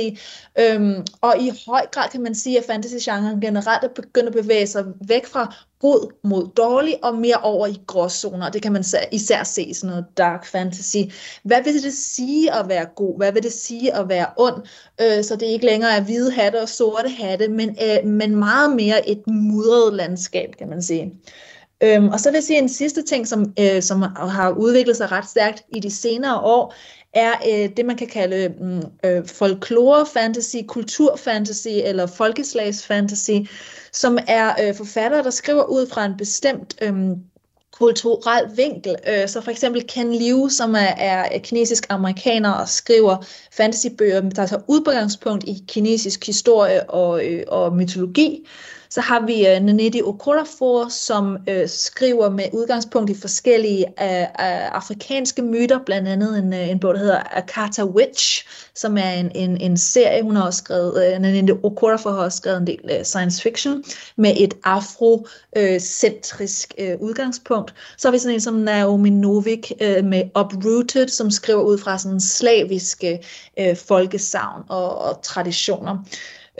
[0.59, 4.67] Øhm, og i høj grad kan man sige, at fantasy-genren generelt er begyndt at bevæge
[4.67, 8.51] sig væk fra god mod dårlig og mere over i gråzoner.
[8.51, 10.97] Det kan man især se i sådan noget dark fantasy.
[11.43, 13.17] Hvad vil det sige at være god?
[13.17, 14.63] Hvad vil det sige at være ond?
[15.01, 18.77] Øh, så det ikke længere er hvide hatte og sorte hatte, men, øh, men meget
[18.77, 21.13] mere et mudret landskab, kan man sige.
[21.83, 25.13] Øhm, og så vil jeg sige en sidste ting, som, øh, som har udviklet sig
[25.13, 26.75] ret stærkt i de senere år,
[27.15, 33.31] er øh, det, man kan kalde mm, øh, folklore-fantasy, kultur-fantasy eller folkeslagsfantasy,
[33.93, 36.95] som er øh, forfattere, der skriver ud fra en bestemt øh,
[37.73, 38.97] kulturel vinkel.
[39.09, 43.17] Øh, så for eksempel Ken Liu, som er, er kinesisk-amerikaner og skriver
[43.53, 48.47] fantasybøger, der tager udgangspunkt i kinesisk historie og, øh, og mytologi.
[48.97, 54.07] Så har vi øh, uh, Nanedi Okorafor, som uh, skriver med udgangspunkt i forskellige uh,
[54.07, 59.11] uh, afrikanske myter, blandt andet en, uh, en bog, der hedder Akata Witch, som er
[59.11, 62.67] en, en, en serie, hun har også skrevet, uh, Nanedi Okorafor har også skrevet en
[62.67, 63.85] del uh, science fiction,
[64.17, 67.75] med et afrocentrisk uh, uh, udgangspunkt.
[67.99, 71.99] Så har vi sådan en som Naomi Novik uh, med Uprooted, som skriver ud fra
[71.99, 73.25] sådan slaviske
[73.61, 75.99] uh, folkesavn og, og traditioner.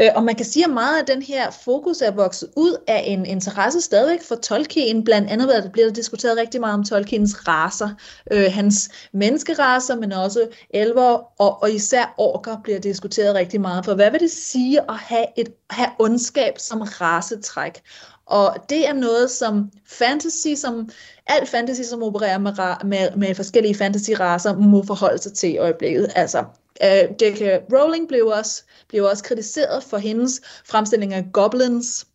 [0.01, 3.03] Øh, og man kan sige, at meget af den her fokus er vokset ud af
[3.07, 5.05] en interesse stadigvæk for Tolkien.
[5.05, 7.89] Blandt andet der bliver der diskuteret rigtig meget om Tolkiens raser.
[8.31, 13.85] Øh, hans menneskeraser, men også elver og, og især orker bliver diskuteret rigtig meget.
[13.85, 17.83] For hvad vil det sige at have, et, have ondskab som rasetræk?
[18.27, 20.89] Og det er noget, som fantasy, som
[21.27, 22.53] alt fantasy, som opererer med,
[22.85, 26.13] med, med forskellige fantasy-raser, må forholde sig til i øjeblikket.
[26.15, 26.45] Altså,
[26.85, 27.73] Øh, uh, J.K.
[27.73, 32.07] Rowling blev også, blev også kritiseret for hendes fremstilling af goblins,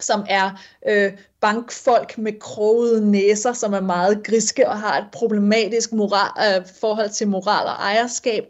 [0.00, 0.50] som er
[0.88, 6.66] øh, bankfolk med krogede næser, som er meget griske og har et problematisk moral, øh,
[6.80, 8.44] forhold til moral og ejerskab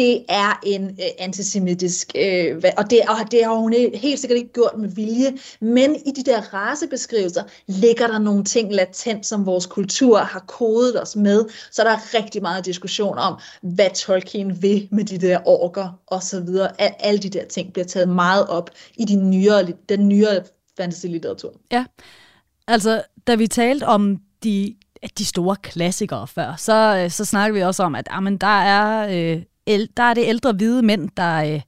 [0.00, 4.52] det er en øh, antisemitisk, øh, og, det, og det har hun helt sikkert ikke
[4.52, 9.66] gjort med vilje, men i de der racebeskrivelser ligger der nogle ting latent, som vores
[9.66, 14.88] kultur har kodet os med, så der er rigtig meget diskussion om, hvad Tolkien vil
[14.90, 16.80] med de der orker og så videre.
[16.80, 20.42] Alle de der ting bliver taget meget op i de nyere, den nyere
[20.76, 21.52] fantasy-litteratur.
[21.72, 21.84] Ja,
[22.68, 24.74] altså da vi talte om de
[25.18, 29.08] de store klassikere før, så, øh, så snakker vi også om, at jamen, der er
[29.34, 31.60] øh, der er det ældre hvide mænd, der, øh,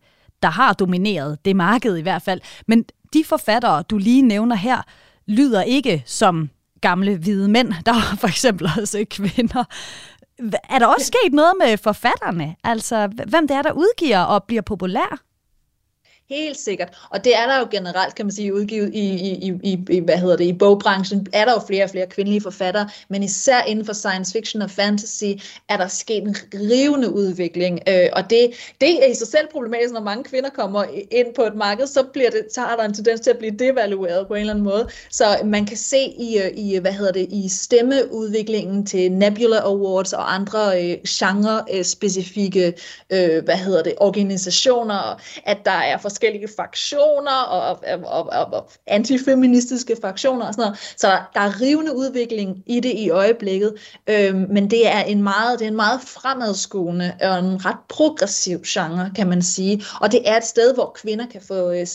[0.43, 2.41] der har domineret det marked i hvert fald.
[2.67, 4.83] Men de forfattere, du lige nævner her,
[5.27, 6.51] lyder ikke som
[6.81, 7.73] gamle hvide mænd.
[7.87, 9.65] Der er for eksempel også kvinder.
[10.69, 12.57] Er der også sket noget med forfatterne?
[12.65, 15.23] Altså, hvem det er, der udgiver og bliver populær?
[16.33, 16.89] Helt sikkert.
[17.11, 20.17] Og det er der jo generelt, kan man sige, udgivet i, i, i, i hvad
[20.17, 23.87] hedder det, i bogbranchen, er der jo flere og flere kvindelige forfattere, men især inden
[23.87, 25.25] for science fiction og fantasy
[25.69, 27.81] er der sket en rivende udvikling.
[27.89, 31.43] Øh, og det, det er i sig selv problematisk, når mange kvinder kommer ind på
[31.43, 34.35] et marked, så, bliver det, så har der en tendens til at blive devalueret på
[34.35, 34.89] en eller anden måde.
[35.11, 40.13] Så man kan se i, øh, i hvad hedder det, i stemmeudviklingen til Nebula Awards
[40.13, 42.75] og andre øh, genre-specifikke
[43.11, 48.71] øh, hvad hedder det, organisationer, at der er forskellige forskellige faktioner og, og, og, og
[48.87, 50.79] antifeministiske faktioner og sådan noget.
[50.97, 53.75] Så der, der er rivende udvikling i det i øjeblikket,
[54.07, 58.59] øhm, men det er en meget, det er en meget fremadskuende og en ret progressiv
[58.67, 59.85] genre, kan man sige.
[60.01, 61.87] Og det er et sted, hvor kvinder kan få, øh,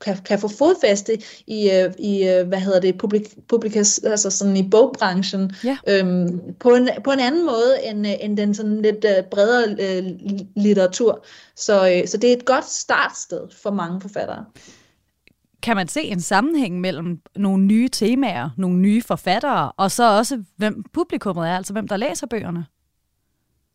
[0.00, 4.56] kan, kan få fodfæste i, øh, i øh, hvad hedder det, publik, publikas, altså sådan
[4.56, 5.76] i bogbranchen, ja.
[5.88, 9.76] øhm, på, en, på en anden måde end, end den sådan lidt bredere
[10.56, 11.24] litteratur.
[11.56, 14.44] Så, øh, så det er et godt startsted for mange forfattere.
[15.62, 20.42] Kan man se en sammenhæng mellem nogle nye temaer, nogle nye forfattere, og så også
[20.56, 22.66] hvem publikummet er, altså hvem der læser bøgerne?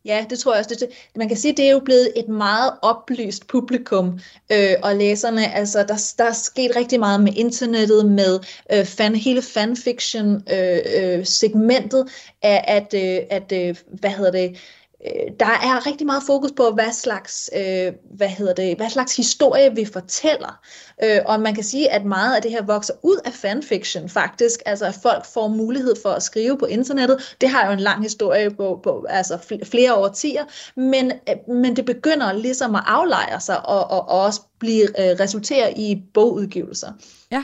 [0.05, 0.75] Ja, det tror jeg også.
[0.79, 4.19] Det, man kan sige, at det er jo blevet et meget oplyst publikum,
[4.51, 8.39] øh, og læserne, altså der, der er sket rigtig meget med internettet, med
[8.73, 14.57] øh, fan, hele fanfiction-segmentet, øh, øh, af at, øh, at øh, hvad hedder det,
[15.05, 19.17] Øh, der er rigtig meget fokus på, hvad slags, øh, hvad hedder det, hvad slags
[19.17, 20.59] historie vi fortæller.
[21.03, 24.59] Øh, og man kan sige, at meget af det her vokser ud af fanfiction faktisk,
[24.65, 27.35] altså at folk får mulighed for at skrive på internettet.
[27.41, 30.43] Det har jo en lang historie på, på altså flere årtier,
[30.75, 35.19] men, øh, men det begynder ligesom at aflejre sig og, og, og også blive øh,
[35.19, 36.91] resultere i bogudgivelser.
[37.31, 37.43] Ja,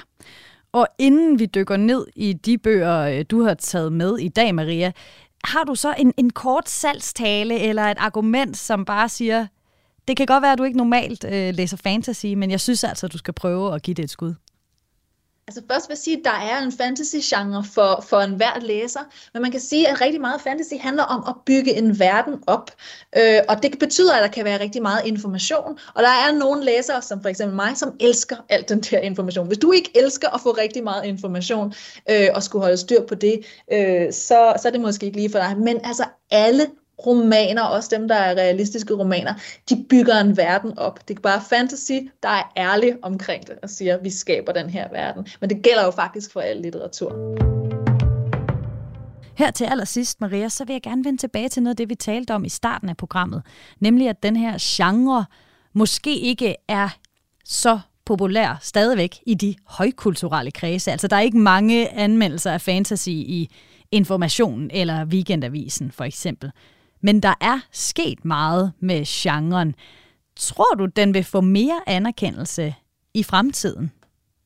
[0.72, 4.56] og inden vi dykker ned i de bøger, øh, du har taget med i dag,
[4.56, 4.92] Maria,
[5.48, 9.48] har du så en, en kort salgstale eller et argument, som bare siger,
[10.08, 13.06] det kan godt være, at du ikke normalt øh, læser fantasy, men jeg synes altså,
[13.06, 14.34] at du skal prøve at give det et skud?
[15.50, 19.00] Altså først vil jeg sige, at der er en fantasy-genre for, for enhver læser,
[19.34, 22.72] men man kan sige, at rigtig meget fantasy handler om at bygge en verden op,
[23.18, 26.66] øh, og det betyder, at der kan være rigtig meget information, og der er nogle
[26.66, 29.48] læsere, som for eksempel mig, som elsker alt den der information.
[29.48, 31.74] Hvis du ikke elsker at få rigtig meget information,
[32.10, 35.32] øh, og skulle holde styr på det, øh, så, så er det måske ikke lige
[35.32, 36.68] for dig, men altså alle
[37.06, 39.34] romaner, også dem, der er realistiske romaner,
[39.70, 41.08] de bygger en verden op.
[41.08, 41.92] Det er bare fantasy,
[42.24, 45.28] der er ærlig omkring det og siger, at vi skaber den her verden.
[45.42, 47.12] Men det gælder jo faktisk for al litteratur.
[49.38, 51.96] Her til allersidst, Maria, så vil jeg gerne vende tilbage til noget af det, vi
[51.96, 53.42] talte om i starten af programmet.
[53.80, 55.26] Nemlig, at den her genre
[55.74, 56.90] måske ikke er
[57.46, 60.92] så populær stadigvæk i de højkulturelle kredse.
[60.92, 63.50] Altså, der er ikke mange anmeldelser af fantasy i
[63.92, 66.52] Informationen eller Weekendavisen, for eksempel.
[67.02, 69.76] Men der er sket meget med genren.
[70.36, 72.76] Tror du, den vil få mere anerkendelse
[73.14, 73.92] i fremtiden?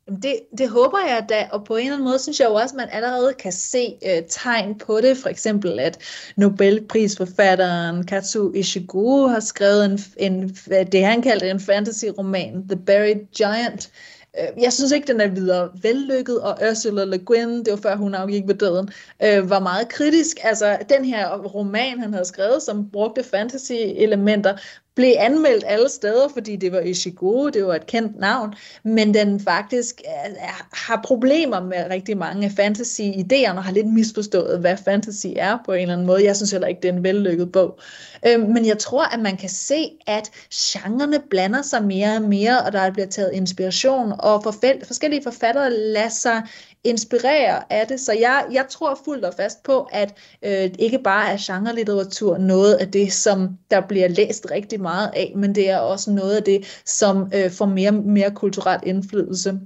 [0.08, 2.76] Det, det håber jeg da, og på en eller anden måde synes jeg jo også,
[2.76, 5.18] at man allerede kan se øh, tegn på det.
[5.18, 5.98] For eksempel, at
[6.38, 10.50] Nobelprisforfatteren Katsu Ishiguro har skrevet en, en,
[10.92, 15.28] det, han kaldte en fantasy-roman, The Buried Giant, Øh, Øh, jeg synes ikke, den er
[15.28, 18.90] videre vellykket, og Ursula Le Guin, det var før hun afgik ved døden,
[19.24, 20.38] øh, var meget kritisk.
[20.44, 24.58] Altså, den her roman, han havde skrevet, som brugte fantasy-elementer,
[24.96, 29.40] blev anmeldt alle steder, fordi det var Ishiguro, det var et kendt navn, men den
[29.40, 34.78] faktisk øh, er, har problemer med rigtig mange af fantasy-idéerne, og har lidt misforstået, hvad
[34.86, 36.26] fantasy er på en eller anden måde.
[36.26, 37.80] Jeg synes heller ikke, det er en vellykket bog.
[38.28, 42.62] Øh, men jeg tror, at man kan se, at genrerne blander sig mere og mere,
[42.62, 44.52] og der bliver taget inspiration, og for
[44.88, 46.42] forskellige forfattere lader sig
[46.84, 48.00] inspirere af det.
[48.00, 50.14] Så jeg, jeg tror fuldt og fast på, at
[50.46, 55.34] øh, ikke bare er genrelitteratur noget af det, som der bliver læst rigtig meget af,
[55.36, 59.60] men det er også noget af det, som øh, får mere mere kulturel indflydelse.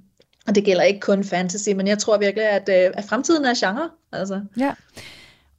[0.48, 3.54] Og det gælder ikke kun fantasy, men jeg tror virkelig, at, øh, at fremtiden er
[3.58, 3.90] genre.
[4.12, 4.42] Altså.
[4.58, 4.74] Ja.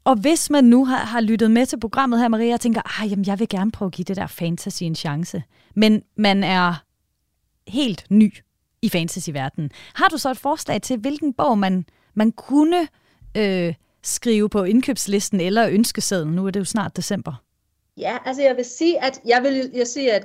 [0.05, 3.11] Og hvis man nu har, har lyttet med til programmet her, Maria, og tænker, ah,
[3.11, 5.42] jamen, jeg vil gerne prøve at give det der fantasy en chance,
[5.75, 6.85] men man er
[7.69, 8.35] helt ny
[8.87, 9.70] i fantasyverdenen.
[9.94, 12.88] Har du så et forslag til, hvilken bog man, man kunne
[13.37, 16.35] øh, skrive på indkøbslisten eller ønskesedlen?
[16.35, 17.42] Nu er det jo snart december.
[17.99, 20.25] Ja, altså jeg vil sige, at jeg vil jeg sige, at,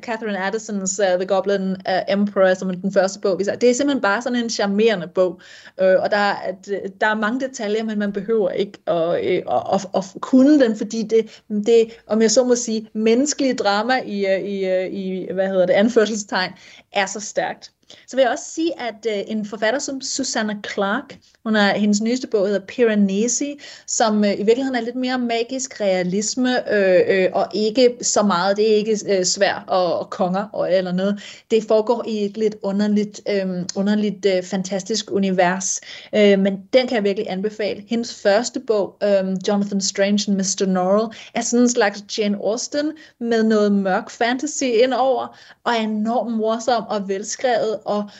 [0.00, 1.76] Catherine Addisons uh, The Goblin uh,
[2.08, 5.40] Emperor, som er den første bog, det er simpelthen bare sådan en charmerende bog,
[5.82, 9.42] uh, og der, at, øh, der er mange detaljer, men man behøver ikke at, øh,
[9.50, 14.00] at, at, at kunne den, fordi det, det, om jeg så må sige, menneskelige drama
[14.06, 16.52] i, i, i hvad hedder det, anførselstegn,
[16.92, 17.72] er så stærkt.
[18.06, 22.00] Så vil jeg også sige, at øh, en forfatter som Susanna Clark, hun er, hendes
[22.00, 27.28] nyeste bog hedder Piranesi, som øh, i virkeligheden er lidt mere magisk realisme, øh, øh,
[27.32, 31.20] og ikke så meget, det er ikke øh, svært og, og konger og, eller noget.
[31.50, 33.46] Det foregår i et lidt underligt, øh,
[33.76, 35.80] underligt øh, fantastisk univers,
[36.14, 37.84] øh, men den kan jeg virkelig anbefale.
[37.88, 40.66] Hendes første bog, øh, Jonathan Strange and Mr.
[40.66, 46.36] Norrell, er sådan en slags Jane Austen med noget mørk fantasy indover, og er enormt
[46.36, 48.10] morsom og velskrevet og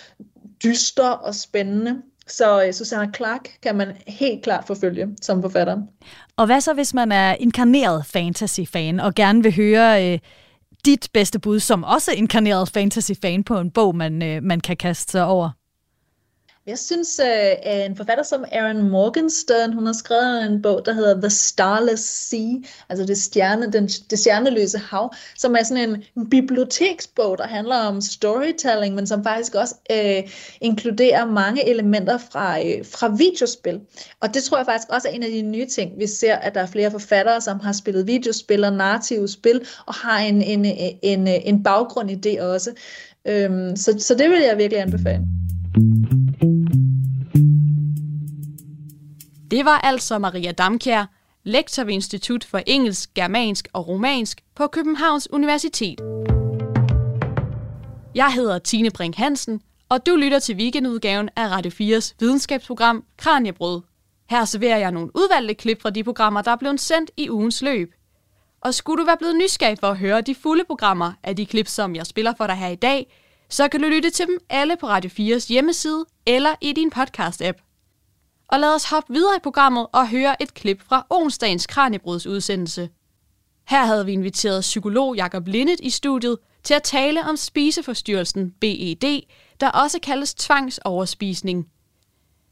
[0.64, 2.03] dyster og spændende.
[2.27, 5.79] Så øh, uh, Susanna Clark kan man helt klart forfølge som forfatter.
[6.37, 10.19] Og hvad så, hvis man er inkarneret fantasy-fan og gerne vil høre øh,
[10.85, 15.12] dit bedste bud, som også inkarneret fantasy-fan på en bog, man, øh, man kan kaste
[15.12, 15.51] sig over?
[16.66, 20.92] Jeg synes, øh, at en forfatter som Aaron Morgenstern, hun har skrevet en bog, der
[20.92, 22.55] hedder The Starless Sea,
[22.88, 28.00] altså det, stjerne, den, det stjerneløse hav, som er sådan en biblioteksbog, der handler om
[28.00, 33.81] storytelling, men som faktisk også øh, inkluderer mange elementer fra, øh, fra videospil.
[34.20, 36.55] Og det tror jeg faktisk også er en af de nye ting, vi ser, at
[36.55, 40.64] der er flere forfattere, som har spillet videospil og narrative spil, og har en, en,
[40.64, 42.70] en, en, en baggrund i det også.
[43.29, 45.22] Øhm, så, så det vil jeg virkelig anbefale.
[49.51, 51.05] Det var altså Maria Damkjær,
[51.45, 56.01] lektor ved Institut for Engelsk, Germansk og Romansk på Københavns Universitet.
[58.15, 63.81] Jeg hedder Tine Brink Hansen, og du lytter til weekendudgaven af Radio 4's videnskabsprogram Kranjebrød.
[64.31, 67.63] Her serverer jeg nogle udvalgte klip fra de programmer, der er blevet sendt i ugens
[67.63, 67.95] løb.
[68.61, 71.69] Og skulle du være blevet nysgerrig for at høre de fulde programmer af de klip,
[71.69, 73.13] som jeg spiller for dig her i dag,
[73.49, 77.65] så kan du lytte til dem alle på Radio 4's hjemmeside eller i din podcast-app.
[78.49, 82.91] Og lad os hoppe videre i programmet og høre et klip fra onsdagens Kranjebruds udsendelse.
[83.69, 89.21] Her havde vi inviteret psykolog Jakob Lindet i studiet til at tale om spiseforstyrrelsen BED,
[89.61, 91.69] der også kaldes tvangsoverspisning.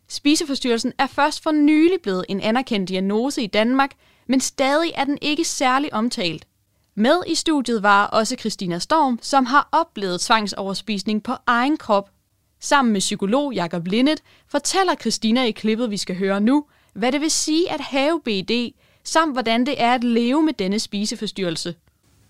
[0.08, 3.90] Spiseforstyrrelsen er først for nylig blevet en anerkendt diagnose i Danmark,
[4.26, 6.46] men stadig er den ikke særlig omtalt.
[6.94, 12.10] Med i studiet var også Christina Storm, som har oplevet tvangsoverspisning på egen krop.
[12.64, 17.20] Sammen med psykolog Jakob Lindet fortæller Christina i klippet, vi skal høre nu, hvad det
[17.20, 18.74] vil sige at have BD,
[19.04, 21.74] samt hvordan det er at leve med denne spiseforstyrrelse.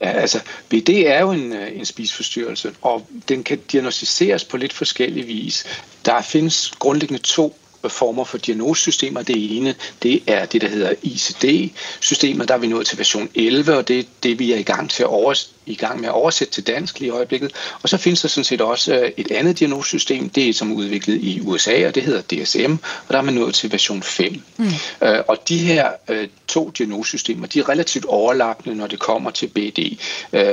[0.00, 4.72] Ja, altså, BD er jo en, øh, en spiseforstyrrelse, og den kan diagnostiseres på lidt
[4.72, 5.64] forskellige vis.
[6.04, 7.56] Der findes grundlæggende to
[7.88, 9.22] former for diagnosesystemer.
[9.22, 12.48] Det ene, det er det, der hedder ICD-systemet.
[12.48, 14.90] Der er vi nået til version 11, og det er det, vi er i gang,
[14.90, 17.52] til at overs- i gang med at oversætte til dansk lige i øjeblikket.
[17.82, 20.74] Og så findes der sådan set også øh, et andet diagnosesystem, det er som er
[20.74, 24.42] udviklet i USA, og det hedder DSM, og der er man nået til version 5.
[24.56, 24.66] Mm.
[25.02, 29.46] Øh, og de her øh, to diagnosesystemer, de er relativt overlappende, når det kommer til
[29.46, 29.98] BD,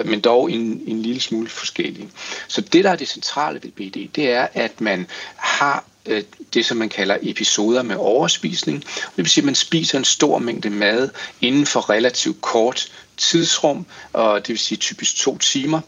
[0.06, 2.10] men dog en, en lille smule forskellige.
[2.48, 6.66] Så det, der er det centrale ved BD, det er, at man har Øh, det,
[6.66, 8.84] som man kalder episoder med overspisning.
[8.84, 11.10] Det vil sige, at man spiser en stor mængde mad
[11.42, 15.82] inden for relativt kort tidsrum, og det vil sige typisk to timer,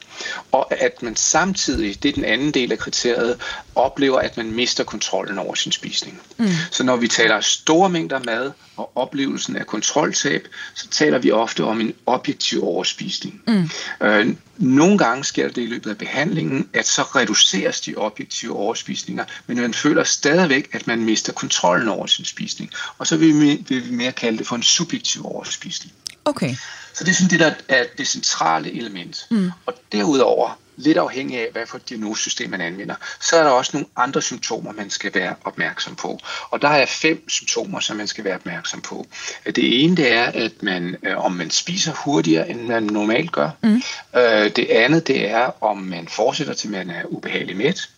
[0.52, 3.38] og at man samtidig, det er den anden del af kriteriet,
[3.76, 6.22] oplever, at man mister kontrollen over sin spisning.
[6.38, 6.48] Mm.
[6.72, 11.64] Så når vi taler store mængder mad og oplevelsen af kontroltab, så taler vi ofte
[11.64, 13.42] om en objektiv overspisning.
[13.48, 13.70] Mm.
[14.08, 19.26] Øh, nogle gange sker det i løbet af behandlingen, at så reduceres de objektive overspisninger,
[19.48, 22.72] men man føler stadigvæk, at man mister kontrollen over sin spisning.
[22.98, 25.94] Og så vil vi, vil vi mere kalde det for en subjektiv overspisning.
[26.26, 26.56] Okay.
[26.94, 29.28] Så det er sådan det, der er det centrale element.
[29.32, 29.52] Mm.
[29.66, 33.72] Og derudover, lidt afhængig af, hvad for et diagnosesystem man anvender, så er der også
[33.74, 36.20] nogle andre symptomer, man skal være opmærksom på.
[36.50, 39.06] Og der er fem symptomer, som man skal være opmærksom på.
[39.46, 43.50] Det ene det er, at man, øh, om man spiser hurtigere, end man normalt gør.
[43.62, 43.82] Mm.
[44.16, 47.90] Øh, det andet det er, om man fortsætter til, man er ubehagelig mæt.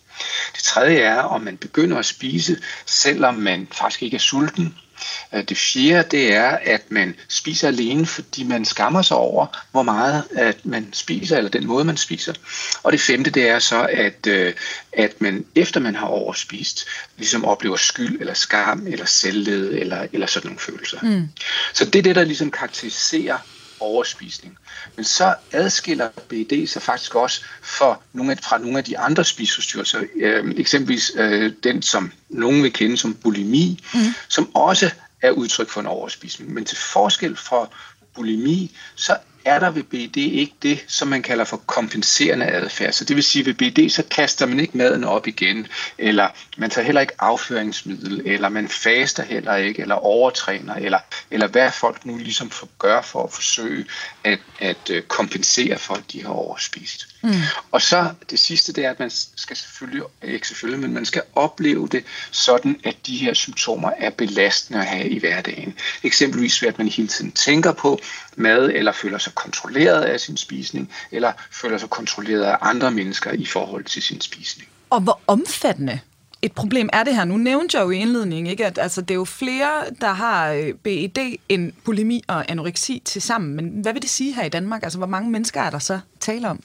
[0.56, 2.56] Det tredje er, om man begynder at spise,
[2.86, 4.74] selvom man faktisk ikke er sulten.
[5.34, 9.82] Øh, det fjerde, det er, at man spiser alene, fordi man skammer sig over, hvor
[9.82, 12.32] meget at man spiser, eller den måde, man spiser.
[12.82, 14.54] Og det femte, det er så, at, øh,
[14.92, 20.26] at man efter man har overspist, ligesom oplever skyld, eller skam, eller selvled, eller, eller
[20.26, 20.98] sådan nogle følelser.
[21.02, 21.28] Mm.
[21.74, 23.38] Så det er det, der ligesom karakteriserer
[23.80, 24.58] overspisning.
[24.96, 29.24] Men så adskiller BED sig faktisk også for nogle af, fra nogle af de andre
[29.24, 30.02] spiseforstyrrelser.
[30.16, 34.00] Øh, eksempelvis øh, den, som nogen vil kende som bulimi, mm.
[34.28, 34.90] som også
[35.22, 36.54] er udtryk for en overspisning.
[36.54, 37.68] Men til forskel fra
[38.14, 42.92] bulimi, så er der ved BD ikke det, som man kalder for kompenserende adfærd.
[42.92, 45.66] Så det vil sige, at ved BD så kaster man ikke maden op igen,
[45.98, 50.98] eller man tager heller ikke afføringsmiddel, eller man faster heller ikke, eller overtræner, eller,
[51.30, 53.84] eller hvad folk nu ligesom gør for at forsøge
[54.24, 57.08] at, at øh, kompensere for, at de har overspist.
[57.22, 57.32] Mm.
[57.70, 61.22] Og så det sidste, det er, at man skal selvfølgelig, ikke selvfølgelig, men man skal
[61.34, 65.74] opleve det sådan, at de her symptomer er belastende at have i hverdagen.
[66.02, 68.00] Eksempelvis ved, at man hele tiden tænker på
[68.36, 73.32] mad, eller føler sig kontrolleret af sin spisning, eller føler sig kontrolleret af andre mennesker
[73.32, 74.68] i forhold til sin spisning.
[74.90, 76.00] Og hvor omfattende
[76.42, 77.24] et problem er det her?
[77.24, 79.70] Nu nævnte jeg jo i indledningen, ikke, at altså, det er jo flere,
[80.00, 83.56] der har øh, BED end bulimi og anoreksi til sammen.
[83.56, 84.82] Men hvad vil det sige her i Danmark?
[84.82, 86.60] Altså, hvor mange mennesker er der så tale om?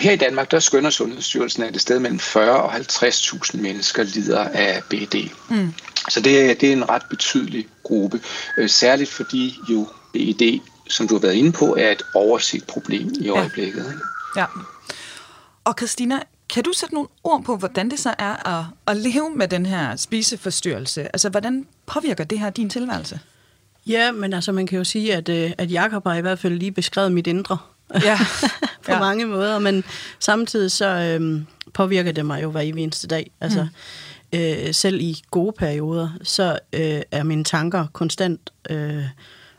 [0.00, 4.44] Her i Danmark, der skønner Sundhedsstyrelsen, at det sted mellem 40 og 50.000 mennesker lider
[4.44, 5.30] af BED.
[5.48, 5.74] Mm.
[6.08, 8.20] Så det er, det er en ret betydelig gruppe,
[8.58, 13.12] øh, særligt fordi jo BED, som du har været inde på, er et overset problem
[13.20, 13.84] i øjeblikket.
[14.36, 14.40] Ja.
[14.40, 14.46] ja.
[15.64, 19.30] Og Christina, kan du sætte nogle ord på, hvordan det så er at, at leve
[19.36, 21.02] med den her spiseforstyrrelse?
[21.02, 23.20] Altså, hvordan påvirker det her din tilværelse?
[23.86, 26.58] Ja, men altså, man kan jo sige, at, øh, at Jacob har i hvert fald
[26.58, 27.58] lige beskrevet mit indre.
[27.94, 28.18] Ja.
[28.86, 28.98] på ja.
[28.98, 29.84] mange måder, men
[30.18, 33.30] samtidig så øhm, påvirker det mig jo hver eneste dag.
[33.40, 33.68] Altså,
[34.32, 34.38] mm.
[34.38, 39.04] øh, selv i gode perioder, så øh, er mine tanker konstant øh,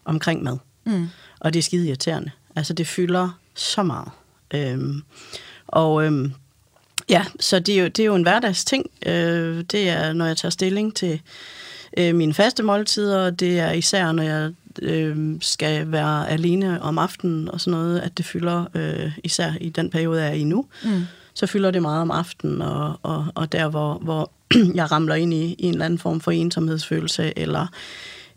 [0.05, 0.57] omkring mad.
[0.85, 1.07] Mm.
[1.39, 2.31] Og det er skide irriterende.
[2.55, 4.09] Altså, det fylder så meget.
[4.53, 5.03] Øhm,
[5.67, 6.33] og øhm,
[7.09, 8.85] ja, så det er jo, det er jo en hverdagsting.
[9.05, 11.21] Øh, det er, når jeg tager stilling til
[11.97, 16.97] øh, mine faste måltider, og det er især, når jeg øh, skal være alene om
[16.97, 20.43] aftenen og sådan noget, at det fylder, øh, især i den periode, jeg er i
[20.43, 21.03] nu, mm.
[21.33, 24.31] så fylder det meget om aftenen, og, og, og der, hvor, hvor
[24.75, 27.67] jeg ramler ind i, i en eller anden form for ensomhedsfølelse, eller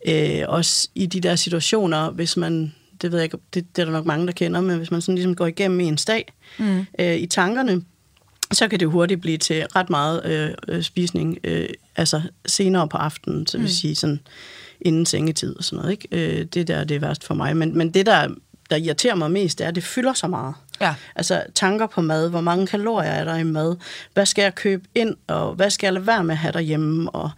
[0.05, 3.87] øh, også i de der situationer, hvis man det ved jeg ikke, det, det er
[3.87, 6.87] der nok mange, der kender, men hvis man sådan ligesom går igennem en dag mm.
[6.99, 7.83] øh, i tankerne,
[8.53, 12.97] så kan det hurtigt blive til ret meget øh, øh, spisning, øh, altså senere på
[12.97, 13.69] aftenen, så vil mm.
[13.69, 14.21] sige sådan
[14.81, 15.91] inden sengetid og sådan noget.
[15.91, 16.39] Ikke?
[16.41, 17.57] Øh, det der det er værst for mig.
[17.57, 18.29] Men, men det, der,
[18.71, 20.55] der irriterer mig mest, det er, at det fylder så meget.
[20.81, 20.95] Ja.
[21.17, 23.77] Altså tanker på mad, hvor mange kalorier er der i mad,
[24.15, 27.11] hvad skal jeg købe ind, og hvad skal jeg lade være med at have derhjemme,
[27.11, 27.31] og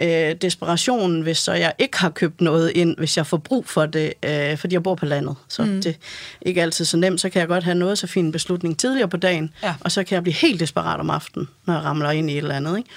[0.00, 3.86] øh, desperationen, hvis så jeg ikke har købt noget ind, hvis jeg får brug for
[3.86, 5.36] det, øh, fordi jeg bor på landet.
[5.48, 5.82] Så mm.
[5.82, 5.92] det er
[6.42, 9.16] ikke altid så nemt, så kan jeg godt have noget så fin beslutning tidligere på
[9.16, 9.74] dagen, ja.
[9.80, 12.38] og så kan jeg blive helt desperat om aftenen, når jeg ramler ind i et
[12.38, 12.78] eller andet.
[12.78, 12.90] Ikke?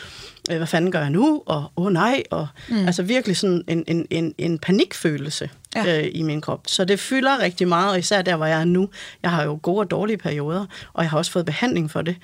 [0.52, 1.44] Øh, hvad fanden gør jeg nu?
[1.46, 2.86] Og åh oh, nej, og mm.
[2.86, 5.50] altså virkelig sådan en, en, en, en panikfølelse
[5.86, 6.02] ja.
[6.02, 6.62] øh, i min krop.
[6.68, 8.90] Så det fylder rigtig meget, og især der, hvor jeg er nu.
[9.24, 12.16] Jeg har jo gode og dårlige perioder, og jeg har også fået behandling for det.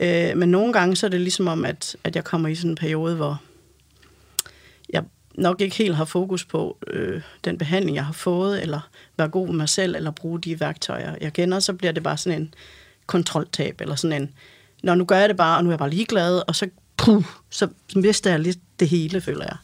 [0.00, 2.70] Øh, men nogle gange så er det ligesom om, at, at jeg kommer i sådan
[2.70, 3.42] en periode, hvor
[4.92, 5.02] jeg
[5.34, 8.80] nok ikke helt har fokus på øh, den behandling, jeg har fået, eller
[9.18, 12.16] være god med mig selv, eller bruge de værktøjer, jeg kender, så bliver det bare
[12.16, 12.54] sådan en
[13.06, 14.30] kontroltab, eller sådan en,
[14.82, 17.24] når nu gør jeg det bare, og nu er jeg bare ligeglad, og så, puh,
[17.50, 19.56] så mister jeg lidt det hele, føler jeg.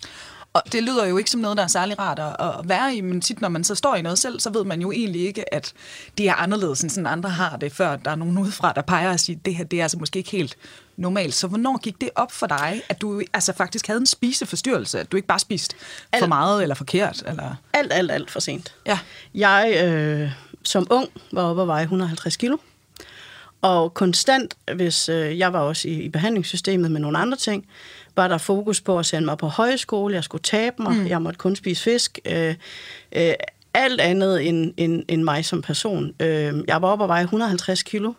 [0.59, 3.21] Og det lyder jo ikke som noget, der er særlig rart at være i, men
[3.21, 5.73] tit når man så står i noget selv, så ved man jo egentlig ikke, at
[6.19, 9.13] det er anderledes, end sådan andre har det, før der er nogen udefra, der peger
[9.13, 10.57] og siger, det her det er altså måske ikke helt
[10.97, 11.35] normalt.
[11.35, 15.13] Så hvornår gik det op for dig, at du altså faktisk havde en spiseforstyrrelse, at
[15.13, 15.77] du ikke bare spiste
[16.13, 17.23] alt, for meget eller forkert?
[17.27, 17.55] Eller?
[17.73, 18.75] Alt, alt, alt for sent.
[18.87, 18.99] Ja.
[19.35, 20.31] Jeg øh,
[20.63, 22.57] som ung var oppe og veje 150 kilo.
[23.63, 27.67] Og konstant, hvis øh, jeg var også i, i behandlingssystemet med nogle andre ting,
[28.19, 31.07] var der fokus på at sende mig på højskole, jeg skulle tabe mig, mm.
[31.07, 32.19] jeg måtte kun spise fisk.
[32.25, 32.55] Øh,
[33.12, 33.33] øh,
[33.75, 36.12] alt andet end, end, end mig som person.
[36.21, 38.12] Øh, jeg var oppe og veje 150 kilo,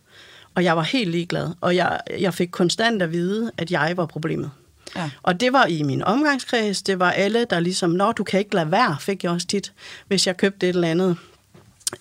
[0.56, 1.50] og jeg var helt ligeglad.
[1.62, 4.52] Og jeg, jeg fik konstant at vide, at jeg var problemet.
[4.96, 5.10] Ja.
[5.24, 8.56] Og det var i min omgangskreds, det var alle, der ligesom, når du kan ikke
[8.56, 9.74] lade være, fik jeg også tit,
[10.08, 11.18] hvis jeg købte et eller andet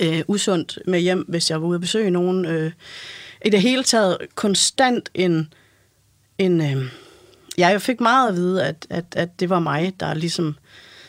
[0.00, 2.44] øh, usundt med hjem, hvis jeg var ude at besøge nogen.
[2.44, 2.72] Øh,
[3.44, 5.52] I det hele taget konstant en,
[6.38, 6.90] en øh,
[7.58, 10.56] jeg fik meget at vide, at, at, at det var mig, der ligesom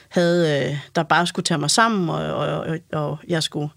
[0.10, 3.70] havde, øh, der bare skulle tage mig sammen, og, og, og jeg skulle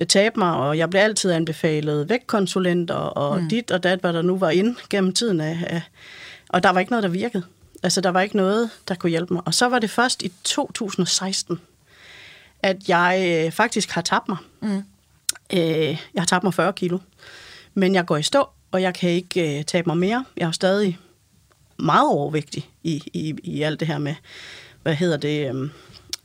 [0.00, 3.48] øh, tabe mig, og jeg blev altid anbefalet vægtkonsulenter, og mm.
[3.48, 5.82] dit og dat, hvad der nu var ind gennem tiden af,
[6.48, 7.42] og der var ikke noget, der virkede.
[7.82, 9.42] Altså, der var ikke noget, der kunne hjælpe mig.
[9.46, 11.60] Og så var det først i 2016,
[12.62, 14.38] at jeg øh, faktisk har tabt mig.
[14.60, 14.82] Mm.
[15.52, 15.58] Øh,
[15.88, 16.98] jeg har tabt mig 40 kilo.
[17.74, 20.24] Men jeg går i stå, og jeg kan ikke øh, tabe mig mere.
[20.36, 20.98] Jeg har stadig
[21.76, 24.14] meget overvægtig i, i, i alt det her med,
[24.82, 25.70] hvad hedder det, øhm,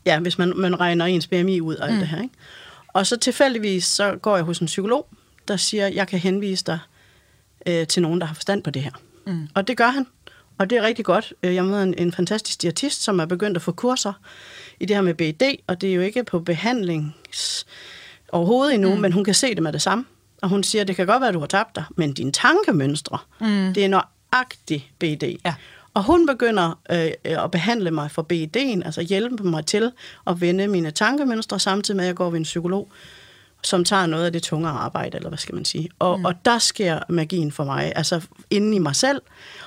[0.06, 2.00] ja, hvis man, man regner ens BMI ud og alt mm.
[2.00, 2.22] det her.
[2.22, 2.36] Ikke?
[2.88, 5.08] Og så tilfældigvis, så går jeg hos en psykolog,
[5.47, 6.80] der siger, jeg kan henvise dig
[7.66, 8.91] øh, til nogen, der har forstand på det her.
[9.28, 9.47] Mm.
[9.54, 10.08] Og det gør han.
[10.58, 11.34] Og det er rigtig godt.
[11.43, 14.14] Øh, jeg møder en, en fantastisk diætist, som er begyndt at få kurser
[14.80, 17.66] i det her med BED, og det er jo ikke på behandlings
[18.32, 19.02] overhovedet endnu, mm.
[19.02, 20.06] men hun kan se det med det samme.
[20.41, 23.18] Og hun siger, det kan godt være, at du har tabt dig, men dine tankemønstre,
[23.41, 23.74] mm.
[23.74, 23.89] det er
[24.32, 25.24] agtig BD.
[25.46, 25.54] Ja.
[25.94, 29.92] Og hun begynder øh, at behandle mig for BD'en, altså hjælpe mig til
[30.28, 32.92] at vende mine tankemønstre, samtidig med, at jeg går ved en psykolog,
[33.64, 35.90] som tager noget af det tungere arbejde, eller hvad skal man sige.
[36.00, 36.26] Og, mm.
[36.26, 39.22] og der sker magien for mig, altså inden i mig selv,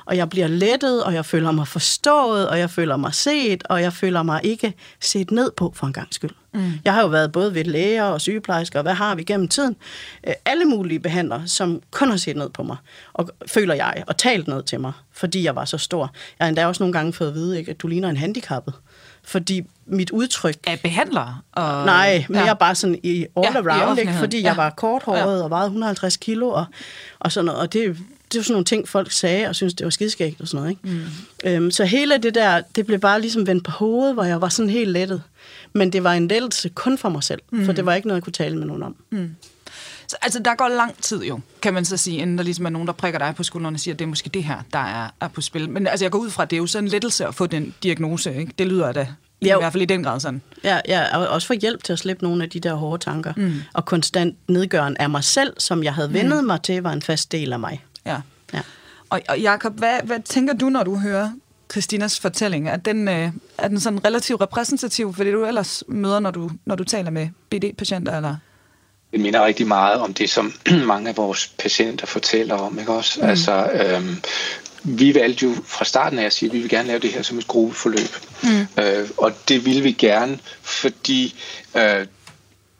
[0.05, 3.83] og jeg bliver lettet, og jeg føler mig forstået, og jeg føler mig set, og
[3.83, 6.30] jeg føler mig ikke set ned på for en gang skyld.
[6.55, 6.72] Mm.
[6.85, 9.76] Jeg har jo været både ved læger og sygeplejersker, og hvad har vi gennem tiden?
[10.26, 12.76] Øh, alle mulige behandlere, som kun har set ned på mig,
[13.12, 16.11] og føler jeg, og talt ned til mig, fordi jeg var så stor.
[16.39, 18.74] Jeg har endda også nogle gange fået at vide, ikke, at du ligner en handicappet.
[19.24, 20.57] Fordi mit udtryk...
[20.66, 21.43] Er behandler?
[21.53, 21.87] Og...
[21.87, 22.55] Nej, mere ja.
[22.55, 24.12] bare sådan i all ja, around, i ikke?
[24.12, 24.49] fordi ja.
[24.49, 25.43] jeg var korthåret ja.
[25.43, 26.64] og vejede 150 kilo og,
[27.18, 27.61] og sådan noget.
[27.61, 27.97] Og det,
[28.33, 30.70] det var sådan nogle ting, folk sagde, og syntes, det var skidskægt og sådan noget.
[30.70, 31.01] Ikke?
[31.45, 31.51] Mm.
[31.51, 34.49] Øhm, så hele det der, det blev bare ligesom vendt på hovedet, hvor jeg var
[34.49, 35.22] sådan helt lettet.
[35.72, 37.64] Men det var en lettelse kun for mig selv, mm.
[37.64, 38.97] for det var ikke noget, jeg kunne tale med nogen om.
[39.11, 39.35] Mm.
[40.07, 42.70] Så, altså, der går lang tid jo, kan man så sige, inden der ligesom er
[42.70, 44.78] nogen, der prikker dig på skulderen og siger, at det er måske det her, der
[44.78, 45.70] er, er på spil.
[45.70, 47.47] Men altså, jeg går ud fra, at det er jo sådan en lettelse at få
[47.47, 48.53] den diagnose, ikke?
[48.59, 49.07] Det lyder da
[49.41, 50.43] i ja, hvert fald i den grad sådan.
[50.64, 53.33] Ja, ja, og også få hjælp til at slippe nogle af de der hårde tanker.
[53.37, 53.55] Mm.
[53.72, 56.14] Og konstant nedgøren af mig selv, som jeg havde mm.
[56.14, 57.85] vendet mig til, var en fast del af mig.
[58.07, 58.17] Ja.
[58.55, 58.61] ja.
[59.11, 61.31] Og, og Jacob, hvad, hvad tænker du, når du hører
[61.71, 62.69] Christinas fortælling?
[62.69, 66.51] Er den, øh, er den sådan relativt repræsentativ for det, du ellers møder, når du,
[66.65, 68.17] når du taler med BD-patienter?
[68.17, 68.37] Eller?
[69.13, 70.53] Det minder rigtig meget om det, som
[70.87, 72.79] mange af vores patienter fortæller om.
[72.79, 73.21] Ikke også?
[73.21, 73.29] Mm.
[73.29, 74.17] Altså, øhm,
[74.85, 77.23] vi valgte jo fra starten af at sige, at vi vil gerne lave det her
[77.23, 78.09] som et gruppeforløb.
[78.43, 78.83] Mm.
[78.83, 81.35] Øh, og det vil vi gerne, fordi
[81.77, 82.07] øh,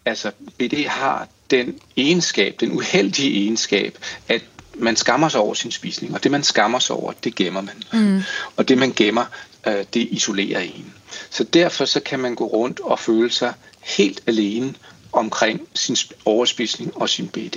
[0.05, 3.99] altså, BD har den egenskab, den uheldige egenskab,
[4.29, 4.43] at
[4.75, 7.83] man skammer sig over sin spisning, og det man skammer sig over, det gemmer man.
[7.93, 8.23] Mm.
[8.57, 9.25] Og det man gemmer,
[9.66, 10.93] øh, det isolerer en.
[11.31, 14.75] Så derfor så kan man gå rundt og føle sig helt alene
[15.12, 17.57] omkring sin overspisning og sin BD.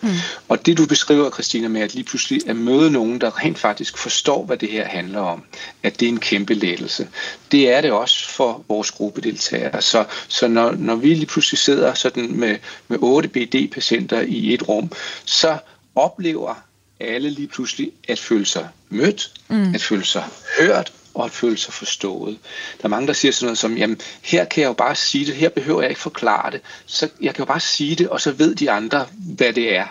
[0.00, 0.08] Mm.
[0.48, 3.98] Og det du beskriver, Christina, med at lige pludselig at møde nogen, der rent faktisk
[3.98, 5.42] forstår, hvad det her handler om,
[5.82, 7.08] at det er en kæmpe lettelse.
[7.52, 9.82] Det er det også for vores gruppedeltagere.
[9.82, 12.56] Så, så når, når vi lige pludselig sidder sådan med,
[12.88, 14.92] med 8 BD-patienter i et rum,
[15.24, 15.58] så
[15.96, 16.54] oplever
[17.00, 19.74] alle lige pludselig at føle sig mødt, mm.
[19.74, 20.24] at føle sig
[20.60, 22.38] hørt og at føle sig forstået.
[22.78, 25.26] Der er mange, der siger sådan noget som, jamen her kan jeg jo bare sige
[25.26, 28.20] det, her behøver jeg ikke forklare det, så jeg kan jo bare sige det, og
[28.20, 29.86] så ved de andre, hvad det er.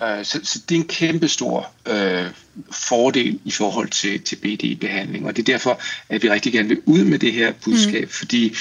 [0.00, 2.26] Uh, så, så det er en kæmpe stor uh,
[2.70, 6.82] fordel i forhold til, til BD-behandling, og det er derfor, at vi rigtig gerne vil
[6.86, 8.10] ud med det her budskab, mm.
[8.10, 8.56] fordi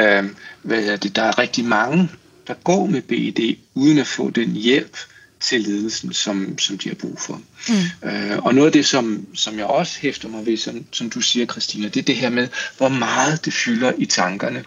[0.00, 0.24] uh,
[0.62, 2.10] hvad er det, der er rigtig mange,
[2.46, 4.98] der går med BD uden at få den hjælp,
[5.48, 7.40] til ledelsen, som, som de har brug for.
[7.68, 8.08] Mm.
[8.08, 11.20] Øh, og noget af det, som, som jeg også hæfter mig ved, som, som du
[11.20, 14.64] siger, Christina, det er det her med, hvor meget det fylder i tankerne.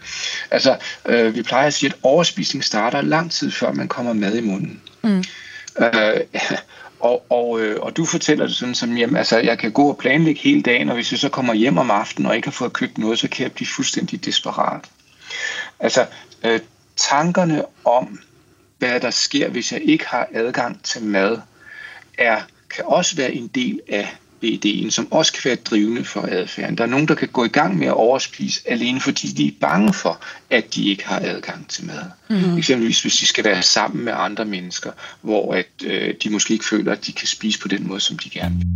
[0.51, 4.35] Altså, øh, vi plejer at sige, at overspisning starter lang tid før man kommer mad
[4.35, 4.81] i munden.
[5.03, 5.23] Mm.
[5.79, 6.21] Øh,
[6.99, 9.97] og, og, øh, og du fortæller det sådan som, jamen, altså, jeg kan gå og
[9.97, 12.73] planlægge hele dagen, og hvis jeg så kommer hjem om aftenen og ikke har fået
[12.73, 14.85] købt noget, så kan jeg blive fuldstændig desperat.
[15.79, 16.05] Altså,
[16.43, 16.59] øh,
[16.95, 18.19] tankerne om,
[18.79, 21.37] hvad der sker, hvis jeg ikke har adgang til mad,
[22.17, 22.41] er,
[22.75, 26.77] kan også være en del af BD'en, som også kan være drivende for adfærden.
[26.77, 29.51] Der er nogen, der kan gå i gang med at overspise, alene fordi de er
[29.61, 32.03] bange for, at de ikke har adgang til mad.
[32.29, 32.57] Mm-hmm.
[32.57, 36.65] Eksempelvis hvis de skal være sammen med andre mennesker, hvor at, øh, de måske ikke
[36.65, 38.67] føler, at de kan spise på den måde, som de gerne vil.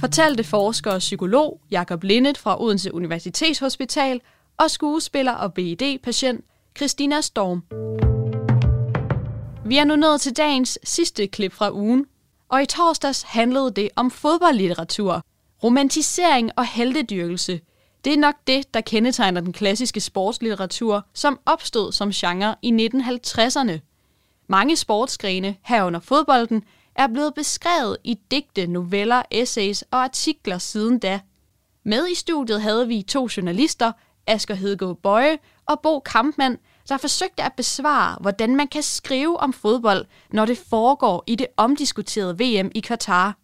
[0.00, 4.20] Fortalte forsker og psykolog Jakob Lindet fra Odense Universitetshospital
[4.56, 6.44] og skuespiller og BED-patient
[6.76, 7.62] Christina Storm.
[9.66, 12.06] Vi er nu nået til dagens sidste klip fra ugen,
[12.48, 15.22] og i torsdags handlede det om fodboldlitteratur,
[15.62, 17.60] romantisering og heldedyrkelse.
[18.04, 23.78] Det er nok det, der kendetegner den klassiske sportslitteratur, som opstod som genre i 1950'erne.
[24.46, 26.64] Mange sportsgrene, herunder fodbolden,
[26.94, 31.20] er blevet beskrevet i digte, noveller, essays og artikler siden da.
[31.84, 33.92] Med i studiet havde vi to journalister,
[34.26, 35.38] Asger Hedegaard Bøje
[35.72, 36.58] og Bo Kampmann,
[36.88, 41.46] der forsøgte at besvare, hvordan man kan skrive om fodbold, når det foregår i det
[41.56, 43.36] omdiskuterede VM i Katar.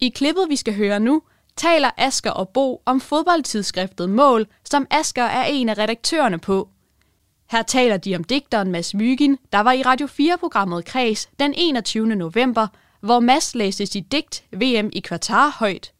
[0.00, 1.22] I klippet, vi skal høre nu,
[1.56, 6.68] taler Asker og Bo om fodboldtidsskriftet Mål, som Asker er en af redaktørerne på.
[7.50, 12.06] Her taler de om digteren Mads Mygin, der var i Radio 4-programmet Kreds den 21.
[12.06, 12.66] november,
[13.00, 15.92] hvor Mads læste sit digt VM i Katar højt.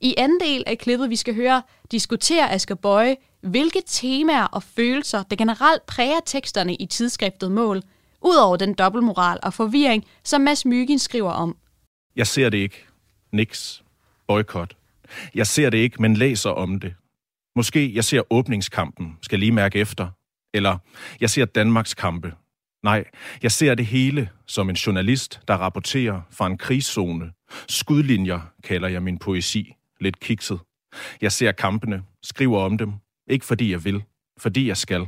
[0.00, 5.22] I anden del af klippet, vi skal høre, diskuterer Asger Bøje, hvilke temaer og følelser,
[5.22, 7.82] der generelt præger teksterne i tidsskriftet Mål,
[8.22, 11.56] udover den dobbeltmoral og forvirring, som Mads Mygin skriver om.
[12.16, 12.84] Jeg ser det ikke.
[13.32, 13.82] Niks.
[14.28, 14.76] Boykot.
[15.34, 16.94] Jeg ser det ikke, men læser om det.
[17.56, 20.08] Måske jeg ser åbningskampen, skal lige mærke efter.
[20.54, 20.78] Eller
[21.20, 22.34] jeg ser Danmarks kampe.
[22.82, 23.04] Nej,
[23.42, 27.32] jeg ser det hele som en journalist, der rapporterer fra en krigszone.
[27.68, 29.74] Skudlinjer kalder jeg min poesi.
[30.00, 30.60] Lidt kikset.
[31.20, 32.92] Jeg ser kampene, skriver om dem,
[33.26, 34.02] ikke fordi jeg vil,
[34.38, 35.06] fordi jeg skal.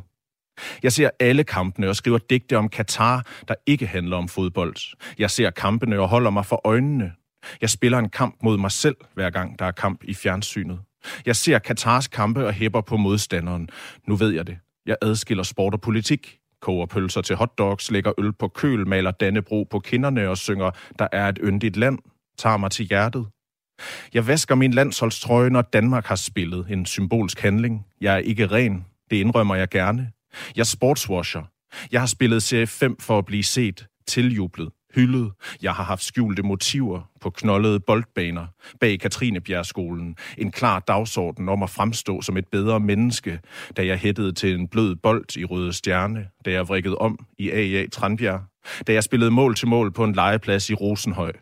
[0.82, 4.76] Jeg ser alle kampene og skriver digte om Katar, der ikke handler om fodbold.
[5.18, 7.12] Jeg ser kampene og holder mig for øjnene.
[7.60, 10.80] Jeg spiller en kamp mod mig selv, hver gang der er kamp i fjernsynet.
[11.26, 13.68] Jeg ser Katars kampe og hæpper på modstanderen.
[14.06, 14.58] Nu ved jeg det.
[14.86, 16.38] Jeg adskiller sport og politik.
[16.60, 21.08] Koger pølser til hotdogs, lægger øl på køl, maler Dannebro på kinderne og synger, der
[21.12, 21.98] er et yndigt land.
[22.38, 23.26] Tager mig til hjertet.
[24.14, 27.86] Jeg vasker min landsholdstrøje, når Danmark har spillet en symbolsk handling.
[28.00, 28.84] Jeg er ikke ren.
[29.10, 30.10] Det indrømmer jeg gerne.
[30.56, 31.42] Jeg sportswasher.
[31.92, 35.32] Jeg har spillet serie 5 for at blive set, tiljublet, hyldet.
[35.62, 38.46] Jeg har haft skjulte motiver på knoldede boldbaner
[38.80, 40.16] bag Katrinebjergskolen.
[40.38, 43.40] En klar dagsorden om at fremstå som et bedre menneske,
[43.76, 47.50] da jeg hættede til en blød bold i Røde Stjerne, da jeg vrikkede om i
[47.50, 48.42] AA Tranbjerg,
[48.86, 51.32] da jeg spillede mål til mål på en legeplads i Rosenhøj,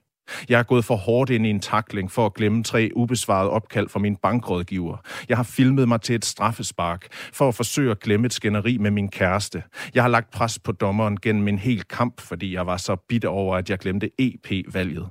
[0.49, 3.89] jeg er gået for hårdt ind i en takling for at glemme tre ubesvarede opkald
[3.89, 4.97] fra min bankrådgiver.
[5.29, 8.91] Jeg har filmet mig til et straffespark for at forsøge at glemme et skænderi med
[8.91, 9.63] min kæreste.
[9.95, 13.29] Jeg har lagt pres på dommeren gennem en hel kamp, fordi jeg var så bitter
[13.29, 15.09] over, at jeg glemte EP-valget.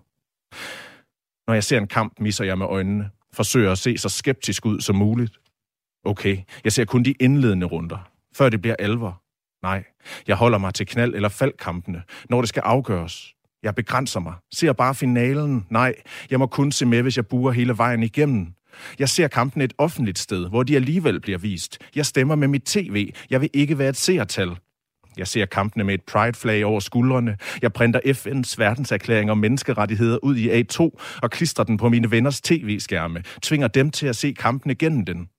[1.47, 3.09] Når jeg ser en kamp, misser jeg med øjnene.
[3.33, 5.39] Forsøger at se så skeptisk ud som muligt.
[6.05, 9.21] Okay, jeg ser kun de indledende runder, før det bliver alvor.
[9.63, 9.83] Nej,
[10.27, 13.35] jeg holder mig til knald- eller faldkampene, når det skal afgøres.
[13.63, 14.33] Jeg begrænser mig.
[14.53, 15.65] Ser bare finalen.
[15.69, 15.93] Nej,
[16.29, 18.47] jeg må kun se med, hvis jeg buer hele vejen igennem.
[18.99, 21.77] Jeg ser kampen et offentligt sted, hvor de alligevel bliver vist.
[21.95, 23.13] Jeg stemmer med mit tv.
[23.29, 24.49] Jeg vil ikke være et seertal.
[25.17, 27.37] Jeg ser kampene med et pride-flag over skuldrene.
[27.61, 30.79] Jeg printer FN's verdenserklæring om menneskerettigheder ud i A2
[31.21, 33.23] og klistrer den på mine venners tv-skærme.
[33.41, 35.29] Tvinger dem til at se kampene gennem den.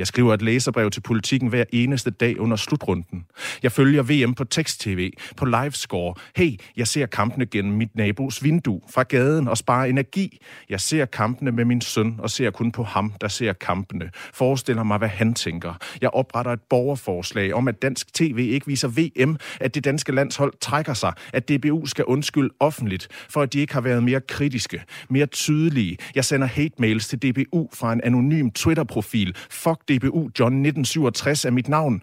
[0.00, 3.24] Jeg skriver et læserbrev til politikken hver eneste dag under slutrunden.
[3.62, 6.14] Jeg følger VM på tekst-tv, på livescore.
[6.36, 10.38] Hey, jeg ser kampene gennem mit nabos vindue fra gaden og sparer energi.
[10.70, 14.10] Jeg ser kampene med min søn og ser kun på ham, der ser kampene.
[14.34, 15.74] Forestiller mig, hvad han tænker.
[16.00, 20.52] Jeg opretter et borgerforslag om, at dansk tv ikke viser VM, at det danske landshold
[20.60, 24.82] trækker sig, at DBU skal undskylde offentligt, for at de ikke har været mere kritiske,
[25.10, 25.96] mere tydelige.
[26.14, 29.36] Jeg sender hate mails til DBU fra en anonym Twitter-profil.
[29.50, 32.02] Fuck DBU John 1967 er mit navn.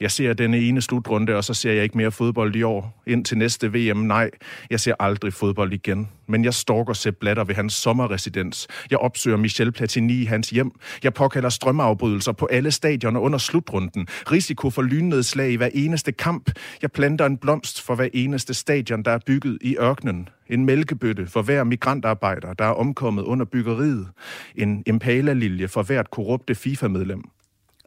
[0.00, 3.02] Jeg ser denne ene slutrunde, og så ser jeg ikke mere fodbold i år.
[3.06, 4.30] Ind til næste VM, nej.
[4.70, 6.08] Jeg ser aldrig fodbold igen.
[6.26, 8.68] Men jeg stalker Sepp Blatter ved hans sommerresidens.
[8.90, 10.70] Jeg opsøger Michel Platini i hans hjem.
[11.02, 14.06] Jeg påkalder strømafbrydelser på alle stadioner under slutrunden.
[14.32, 16.50] Risiko for lynnedslag i hver eneste kamp.
[16.82, 20.28] Jeg planter en blomst for hver eneste stadion, der er bygget i ørkenen.
[20.48, 24.08] En mælkebøtte for hver migrantarbejder, der er omkommet under byggeriet.
[24.54, 27.22] En impala-lilje for hvert korrupte FIFA-medlem.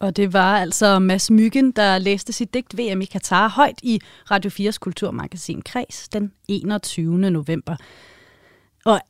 [0.02, 4.02] Og det var altså Mads Myggen, der læste sit digt VM i Katar højt i
[4.32, 7.18] Radio 4's kulturmagasin Kreds den 21.
[7.18, 7.76] november.
[8.86, 9.02] Og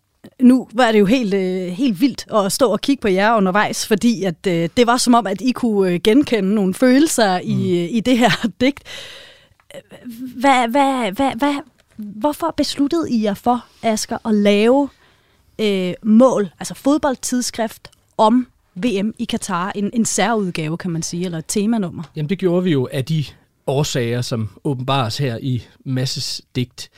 [0.42, 3.88] nu var det jo helt, øh, helt vildt at stå og kigge på jer undervejs,
[3.88, 7.56] fordi at, øh, det var som om, at I kunne øh, genkende nogle følelser i,
[7.56, 7.96] mm.
[7.96, 8.84] i det her digt.
[10.36, 11.56] Hvad, hvad, hvad, hvad,
[11.96, 14.90] hvorfor besluttede I jer for, Asger, at lave
[15.60, 21.38] øh, mål, altså fodboldtidsskrift, om VM i Katar, en, en særudgave, kan man sige, eller
[21.38, 22.04] et temanummer?
[22.16, 23.24] Jamen det gjorde vi jo af de
[23.68, 26.90] årsager, som åbenbares her i Masses digt.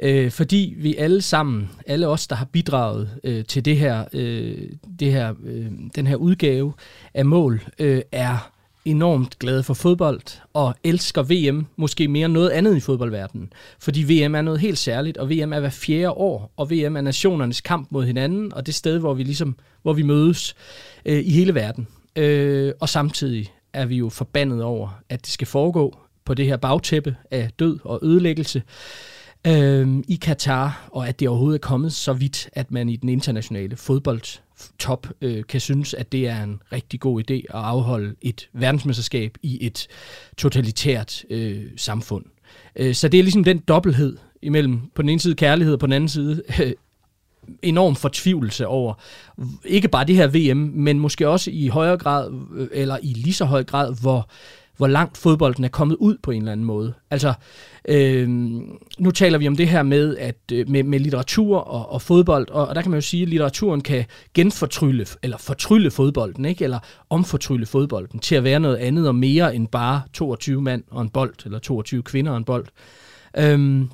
[0.00, 4.68] Øh, fordi vi alle sammen, alle os, der har bidraget øh, til det her, øh,
[5.00, 6.72] det her, øh, den her udgave
[7.14, 8.50] af mål, øh, er
[8.84, 10.20] enormt glade for fodbold
[10.52, 13.52] og elsker VM måske mere end noget andet i fodboldverdenen.
[13.78, 17.00] Fordi VM er noget helt særligt, og VM er hver fjerde år, og VM er
[17.00, 20.54] nationernes kamp mod hinanden, og det sted, hvor vi ligesom, hvor vi mødes
[21.04, 21.86] øh, i hele verden.
[22.16, 26.56] Øh, og samtidig er vi jo forbandet over, at det skal foregå på det her
[26.56, 29.13] bagtæppe af død og ødelæggelse øh,
[29.46, 33.08] Øhm, i Katar, og at det overhovedet er kommet så vidt, at man i den
[33.08, 38.48] internationale fodboldtop øh, kan synes, at det er en rigtig god idé at afholde et
[38.52, 39.86] verdensmesterskab i et
[40.36, 42.24] totalitært øh, samfund.
[42.76, 45.86] Øh, så det er ligesom den dobbelthed imellem på den ene side kærlighed og på
[45.86, 46.72] den anden side øh,
[47.62, 48.94] enorm fortvivlelse over
[49.64, 53.34] ikke bare det her VM, men måske også i højere grad, øh, eller i lige
[53.34, 54.28] så høj grad, hvor
[54.76, 56.94] hvor langt fodbolden er kommet ud på en eller anden måde.
[57.10, 57.34] Altså,
[57.88, 58.28] øh,
[58.98, 62.48] nu taler vi om det her med, at, øh, med, med litteratur og, og fodbold,
[62.48, 64.04] og, og der kan man jo sige, at litteraturen kan
[64.34, 66.64] genfortrylle, eller fortrylle fodbolden, ikke?
[66.64, 66.78] eller
[67.10, 71.10] omfortrylle fodbolden til at være noget andet og mere end bare 22 mand og en
[71.10, 72.66] bold, eller 22 kvinder og en bold.
[73.38, 73.84] Øh,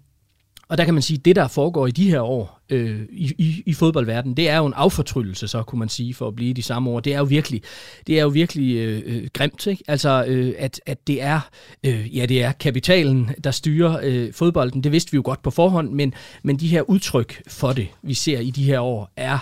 [0.70, 3.34] og der kan man sige, at det, der foregår i de her år øh, i,
[3.38, 6.54] i, i fodboldverdenen, det er jo en affortryllelse, så kunne man sige, for at blive
[6.54, 7.00] de samme år.
[7.00, 7.62] Det er jo virkelig,
[8.06, 9.84] det er jo virkelig øh, øh, grimt, ikke?
[9.88, 11.40] Altså, øh, at, at det er,
[11.86, 14.84] øh, ja, det er kapitalen, der styrer øh, fodbolden.
[14.84, 18.14] Det vidste vi jo godt på forhånd, men, men de her udtryk for det, vi
[18.14, 19.38] ser i de her år, er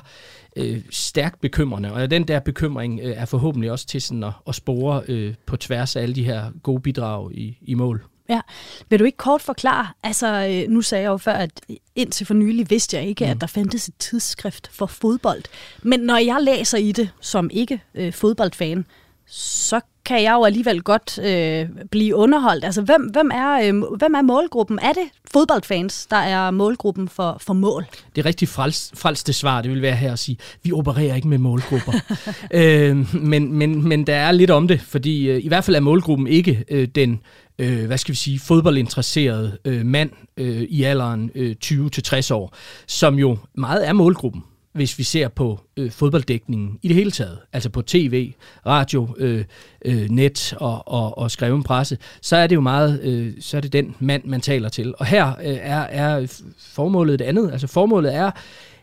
[0.57, 1.93] øh, stærkt bekymrende.
[1.93, 5.57] Og den der bekymring øh, er forhåbentlig også til sådan at, at spore øh, på
[5.57, 8.05] tværs af alle de her gode bidrag i, i mål.
[8.29, 8.41] Ja.
[8.89, 11.51] Vil du ikke kort forklare, altså øh, nu sagde jeg jo før, at
[11.97, 13.31] indtil for nylig vidste jeg ikke, mm.
[13.31, 15.43] at der fandtes et tidsskrift for fodbold.
[15.83, 18.87] Men når jeg læser i det som ikke øh, fodboldfan,
[19.27, 22.65] så kan jeg jo alligevel godt øh, blive underholdt.
[22.65, 24.79] Altså, hvem, hvem, er, øh, hvem er målgruppen?
[24.83, 25.03] Er det
[25.33, 27.87] fodboldfans, der er målgruppen for, for mål?
[28.17, 31.29] Det er rigtig frels, frelste svar, det vil være her at sige, vi opererer ikke
[31.29, 31.93] med målgrupper.
[32.51, 35.81] øh, men, men, men der er lidt om det, fordi øh, i hvert fald er
[35.81, 37.21] målgruppen ikke øh, den
[37.59, 42.55] øh, hvad skal vi sige, fodboldinteresseret øh, mand øh, i alderen øh, 20-60 år,
[42.87, 44.43] som jo meget er målgruppen
[44.79, 48.33] hvis vi ser på øh, fodbolddækningen i det hele taget, altså på tv,
[48.67, 49.45] radio, øh,
[49.85, 53.61] øh, net og, og, og skreven presse, så er det jo meget, øh, så er
[53.61, 54.95] det den mand, man taler til.
[54.99, 57.53] Og her øh, er, er formålet det andet.
[57.53, 58.31] Altså formålet er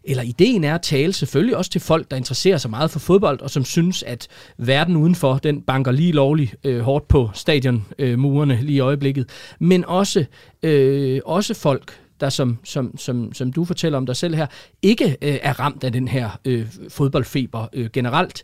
[0.08, 3.42] eller ideen er at tale selvfølgelig også til folk, der interesserer sig meget for fodbold,
[3.42, 4.28] og som synes, at
[4.58, 9.30] verden udenfor, den banker lige lovligt øh, hårdt på stadionmurene øh, lige i øjeblikket,
[9.60, 10.26] men også,
[10.64, 14.48] øh, også folk, der som, som, som, som du fortæller om dig selv her,
[14.82, 18.44] ikke øh, er ramt af den her øh, fodboldfeber øh, generelt,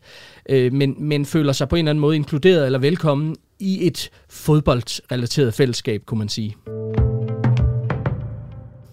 [0.50, 4.10] øh, men, men føler sig på en eller anden måde inkluderet eller velkommen i et
[4.30, 6.56] fodboldrelateret fællesskab, kunne man sige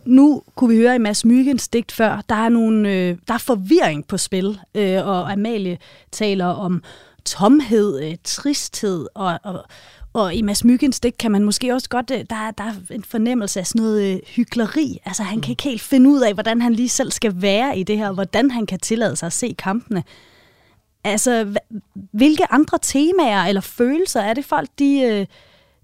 [0.09, 3.39] nu kunne vi høre i Mads Myggens digt før, der er, nogle, øh, der er
[3.39, 5.79] forvirring på spil, øh, og Amalie
[6.13, 6.83] taler om
[7.25, 9.65] tomhed, øh, tristhed, og, og,
[10.13, 13.05] og i Mads Myggens digt kan man måske også godt, øh, der, der er en
[13.05, 14.99] fornemmelse af sådan noget øh, hykleri.
[15.05, 17.83] Altså han kan ikke helt finde ud af, hvordan han lige selv skal være i
[17.83, 20.05] det her, hvordan han kan tillade sig at se kampene.
[21.05, 21.55] Altså,
[22.13, 25.27] hvilke andre temaer eller følelser er det folk, de, øh,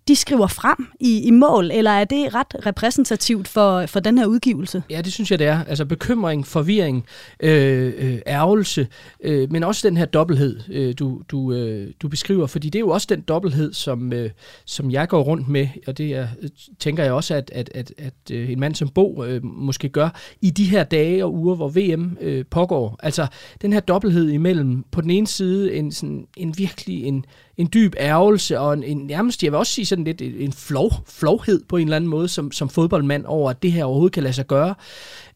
[0.09, 4.27] de skriver frem i, i mål, eller er det ret repræsentativt for, for den her
[4.27, 4.83] udgivelse?
[4.91, 5.65] Ja, det synes jeg, det er.
[5.65, 7.07] Altså bekymring, forvirring,
[7.41, 8.87] øh, øh, ærgelse,
[9.25, 12.81] øh, men også den her dobbelthed, øh, du, du, øh, du beskriver, fordi det er
[12.81, 14.31] jo også den dobbelthed, som, øh,
[14.65, 16.49] som jeg går rundt med, og det er, øh,
[16.79, 20.09] tænker jeg også, at, at, at, at øh, en mand som Bo øh, måske gør
[20.41, 22.97] i de her dage og uger, hvor VM øh, pågår.
[23.03, 23.27] Altså
[23.63, 27.25] den her dobbelthed imellem på den ene side en, sådan, en virkelig en
[27.57, 30.93] en dyb ærgelse og en, en nærmest, jeg vil også sige sådan lidt en flov,
[31.07, 34.23] flovhed på en eller anden måde som, som fodboldmand over, at det her overhovedet kan
[34.23, 34.75] lade sig gøre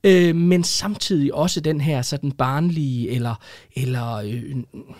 [0.04, 3.34] øh, men samtidig også den her sådan barnlige, eller,
[3.76, 4.42] eller øh,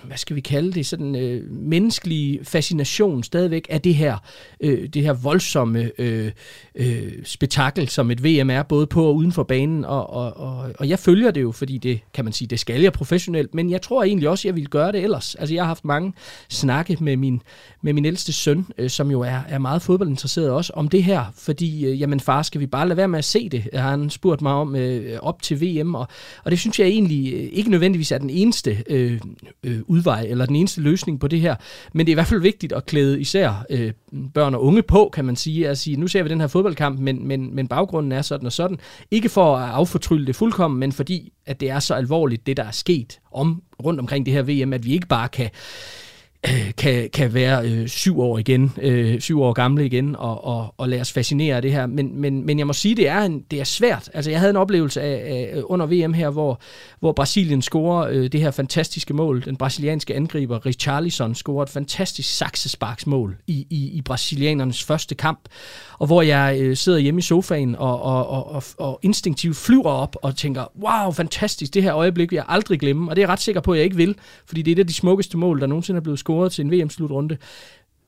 [0.04, 4.16] hvad skal vi kalde det, sådan øh, menneskelige fascination stadigvæk af det her,
[4.60, 6.32] øh, det her voldsomme øh,
[6.74, 10.72] øh, spektakel, som et VM er, både på og uden for banen, og, og, og,
[10.78, 13.70] og jeg følger det jo, fordi det, kan man sige, det skal jeg professionelt, men
[13.70, 15.34] jeg tror egentlig også, jeg ville gøre det ellers.
[15.34, 16.12] Altså jeg har haft mange
[16.48, 17.42] snakke med min,
[17.82, 21.24] med min ældste søn, øh, som jo er, er meget fodboldinteresseret også, om det her,
[21.36, 23.68] fordi, øh, jamen far, skal vi bare lade være med at se det?
[23.72, 26.08] Har han spurgt mig om øh, Øh, op til VM, og,
[26.44, 29.20] og det synes jeg egentlig øh, ikke nødvendigvis er den eneste øh,
[29.64, 31.54] øh, udvej, eller den eneste løsning på det her,
[31.92, 33.92] men det er i hvert fald vigtigt at klæde især øh,
[34.34, 37.00] børn og unge på, kan man sige, at sige, nu ser vi den her fodboldkamp,
[37.00, 38.78] men, men, men baggrunden er sådan og sådan.
[39.10, 42.64] Ikke for at affortrylle det fuldkommen, men fordi, at det er så alvorligt, det der
[42.64, 45.50] er sket om, rundt omkring det her VM, at vi ikke bare kan
[46.78, 50.88] kan, kan være øh, syv år igen, øh, syv år gamle igen, og, og, og
[50.88, 51.86] lade os fascinere af det her.
[51.86, 54.10] Men, men, men jeg må sige, det er, en, det er svært.
[54.14, 56.60] Altså, jeg havde en oplevelse af, af under VM her, hvor,
[57.00, 59.44] hvor Brasilien scorer øh, det her fantastiske mål.
[59.44, 65.40] Den brasilianske angriber Richarlison scorer et fantastisk saksesparksmål i, i, i brasilianernes første kamp.
[65.98, 69.90] Og hvor jeg øh, sidder hjemme i sofaen og, og, og, og, og instinktivt flyver
[69.90, 73.10] op og tænker, wow, fantastisk, det her øjeblik vil jeg aldrig glemme.
[73.10, 74.14] Og det er jeg ret sikker på, at jeg ikke vil,
[74.46, 76.72] fordi det er et af de smukkeste mål, der nogensinde er blevet scoret til en
[76.72, 77.36] VM-slutrunde.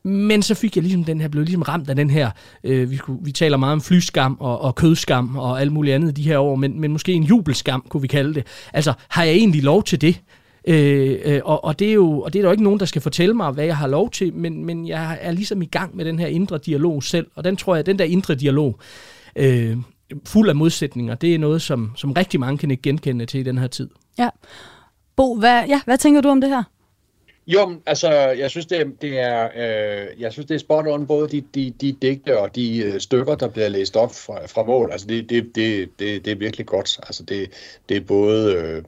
[0.03, 2.31] Men så fik jeg ligesom den her, blev ligesom ramt af den her,
[2.65, 6.17] øh, vi, kunne, vi taler meget om flyskam og, og kødskam og alt muligt andet
[6.17, 8.47] de her år, men, men måske en jubelskam, kunne vi kalde det.
[8.73, 10.21] Altså, har jeg egentlig lov til det?
[10.69, 12.87] Øh, øh, og, og, det er jo, og det er der jo ikke nogen, der
[12.87, 15.97] skal fortælle mig, hvad jeg har lov til, men, men jeg er ligesom i gang
[15.97, 18.79] med den her indre dialog selv, og den tror jeg, den der indre dialog,
[19.37, 19.77] øh,
[20.27, 23.43] fuld af modsætninger, det er noget, som, som rigtig mange kan ikke genkende til i
[23.43, 23.89] den her tid.
[24.19, 24.29] Ja.
[25.17, 26.63] Bo, hvad, ja, hvad tænker du om det her?
[27.53, 31.07] Jo, altså, jeg synes, det er, det er, øh, jeg synes, det er spot on,
[31.07, 34.63] både de, de, de digte og de øh, stykker, der bliver læst op fra, fra
[34.63, 34.93] mål.
[34.93, 37.01] Altså, det, det, det, det, det er virkelig godt.
[37.03, 37.51] Altså, det,
[37.89, 38.83] det er både øh,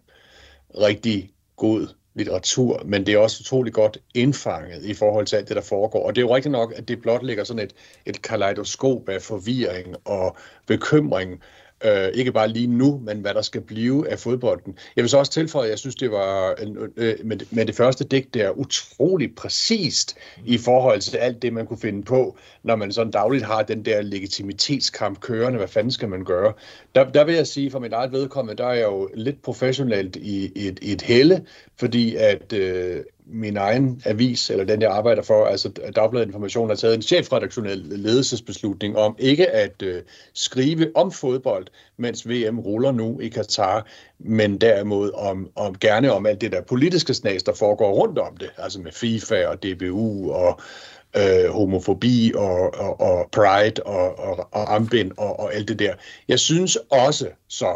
[0.81, 5.57] rigtig god litteratur, men det er også utrolig godt indfanget i forhold til alt det,
[5.57, 6.07] der foregår.
[6.07, 7.75] Og det er jo rigtigt nok, at det blot ligger sådan et,
[8.07, 10.37] et kaleidoskop af forvirring og
[10.67, 11.43] bekymring,
[11.85, 14.79] Øh, ikke bare lige nu, men hvad der skal blive af fodbolden.
[14.97, 16.55] Jeg vil så også tilføje, at jeg synes, det var
[16.97, 20.17] øh, med, med det første digt der utrolig præcist
[20.47, 23.85] i forhold til alt det, man kunne finde på, når man sådan dagligt har den
[23.85, 25.59] der legitimitetskamp kørende.
[25.59, 26.53] Hvad fanden skal man gøre?
[26.95, 30.17] Der, der vil jeg sige, for mit eget vedkommende, der er jeg jo lidt professionelt
[30.17, 31.47] i et, et helle,
[31.79, 36.77] fordi at øh, min egen avis, eller den jeg arbejder for, altså Dagbladet Information, har
[36.77, 40.03] taget en chefredaktionel ledelsesbeslutning om ikke at øh,
[40.35, 41.67] skrive om fodbold,
[41.97, 43.87] mens VM ruller nu i Katar,
[44.19, 48.37] men derimod om, om gerne om alt det der politiske snas, der foregår rundt om
[48.37, 50.61] det, altså med FIFA og DBU og
[51.17, 55.95] øh, homofobi og, og, og pride og, og, og ambind og, og alt det der.
[56.29, 57.75] Jeg synes også så,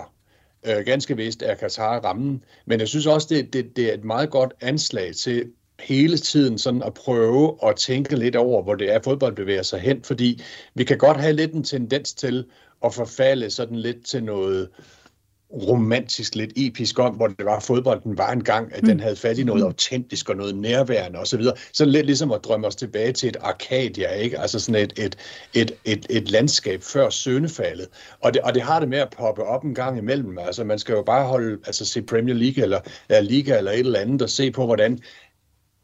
[0.66, 4.04] øh, ganske vist er Katar rammen, men jeg synes også, det, det, det er et
[4.04, 8.94] meget godt anslag til hele tiden sådan at prøve at tænke lidt over, hvor det
[8.94, 10.42] er, fodbold bevæger sig hen, fordi
[10.74, 12.44] vi kan godt have lidt en tendens til
[12.84, 14.68] at forfalde sådan lidt til noget
[15.52, 19.02] romantisk, lidt episk om, hvor det var, fodbolden var engang, at den mm.
[19.02, 21.42] havde fat i noget autentisk og noget nærværende osv.
[21.42, 24.38] Så, så lidt ligesom at drømme os tilbage til et Arcadia, ikke?
[24.38, 25.16] Altså sådan et, et,
[25.54, 27.88] et, et, et landskab før søndefaldet.
[28.20, 30.38] Og det, og det har det med at poppe op en gang imellem.
[30.38, 33.78] Altså man skal jo bare holde, altså se Premier League eller, eller Liga eller et
[33.78, 34.98] eller andet og se på, hvordan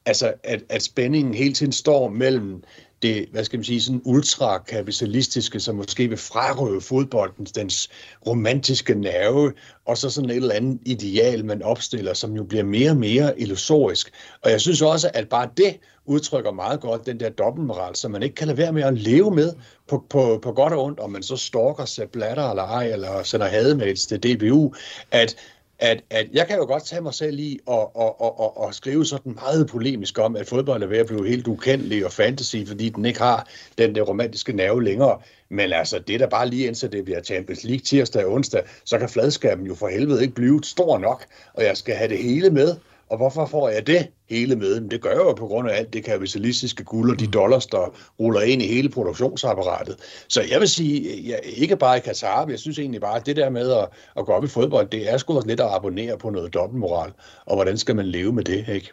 [0.07, 2.63] altså at, at spændingen hele tiden står mellem
[3.03, 7.91] det, hvad skal man sige, sådan ultrakapitalistiske, som måske vil frarøve fodbolden dens
[8.27, 9.53] romantiske nerve,
[9.87, 13.41] og så sådan et eller andet ideal, man opstiller, som jo bliver mere og mere
[13.41, 14.11] illusorisk.
[14.43, 15.77] Og jeg synes også, at bare det
[16.07, 19.35] udtrykker meget godt den der dobbeltmoral, som man ikke kan lade være med at leve
[19.35, 19.53] med
[19.89, 23.23] på, på, på godt og ondt, om man så stalker sig Blatter eller ej, eller
[23.23, 24.75] sender hademails til DBU,
[25.11, 25.37] at
[25.83, 28.75] at, at jeg kan jo godt tage mig selv i og, og, og, og, og
[28.75, 32.57] skrive sådan meget polemisk om, at fodbold er ved at blive helt ukendelig og fantasy,
[32.67, 35.21] fordi den ikke har den der romantiske nerve længere.
[35.49, 38.99] Men altså, det der bare lige indtil det bliver Champions League tirsdag og onsdag, så
[38.99, 41.25] kan fladskærmen jo for helvede ikke blive stor nok,
[41.55, 42.77] og jeg skal have det hele med,
[43.13, 44.81] og hvorfor får jeg det hele med?
[44.81, 47.67] Men det gør jeg jo på grund af alt det kapitalistiske guld og de dollars,
[47.67, 49.97] der ruller ind i hele produktionsapparatet.
[50.29, 53.27] Så jeg vil sige, jeg, ikke bare i Katar, men jeg synes egentlig bare, at
[53.27, 55.75] det der med at, at gå op i fodbold, det er sgu også lidt at
[55.75, 57.13] abonnere på noget dobbeltmoral.
[57.47, 58.93] Og hvordan skal man leve med det, ikke?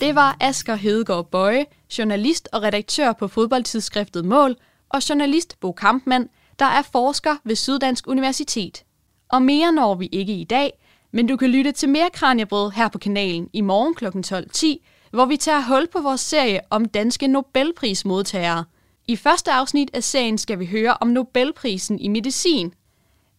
[0.00, 1.64] Det var Asger Hedegaard Bøje,
[1.98, 4.56] journalist og redaktør på fodboldtidsskriftet Mål,
[4.88, 8.84] og journalist Bo Kampmann, der er forsker ved Syddansk Universitet.
[9.32, 10.72] Og mere når vi ikke i dag,
[11.12, 14.06] men du kan lytte til mere Kranjebrød her på kanalen i morgen kl.
[14.06, 14.66] 12.10,
[15.10, 18.64] hvor vi tager hul på vores serie om danske Nobelprismodtagere.
[19.08, 22.74] I første afsnit af serien skal vi høre om Nobelprisen i medicin.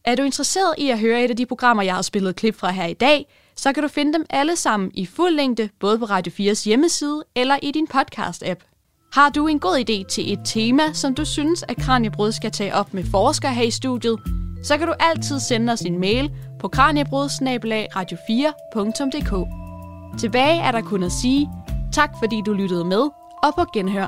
[0.06, 2.72] Er du interesseret i at høre et af de programmer, jeg har spillet klip fra
[2.72, 3.26] her i dag,
[3.56, 7.24] så kan du finde dem alle sammen i fuld længde, både på Radio 4's hjemmeside
[7.36, 8.70] eller i din podcast-app.
[9.14, 12.76] Har du en god idé til et tema, som du synes, at Kranjebrød skal tage
[12.76, 16.68] op med forskere her i studiet, så kan du altid sende os en mail på
[16.68, 19.48] kranjebrud-radio4.dk.
[20.20, 21.50] Tilbage er der kun at sige
[21.92, 23.10] tak, fordi du lyttede med,
[23.44, 24.08] og på genhør.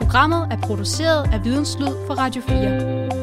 [0.00, 3.21] Programmet er produceret af Videnslyd for Radio 4.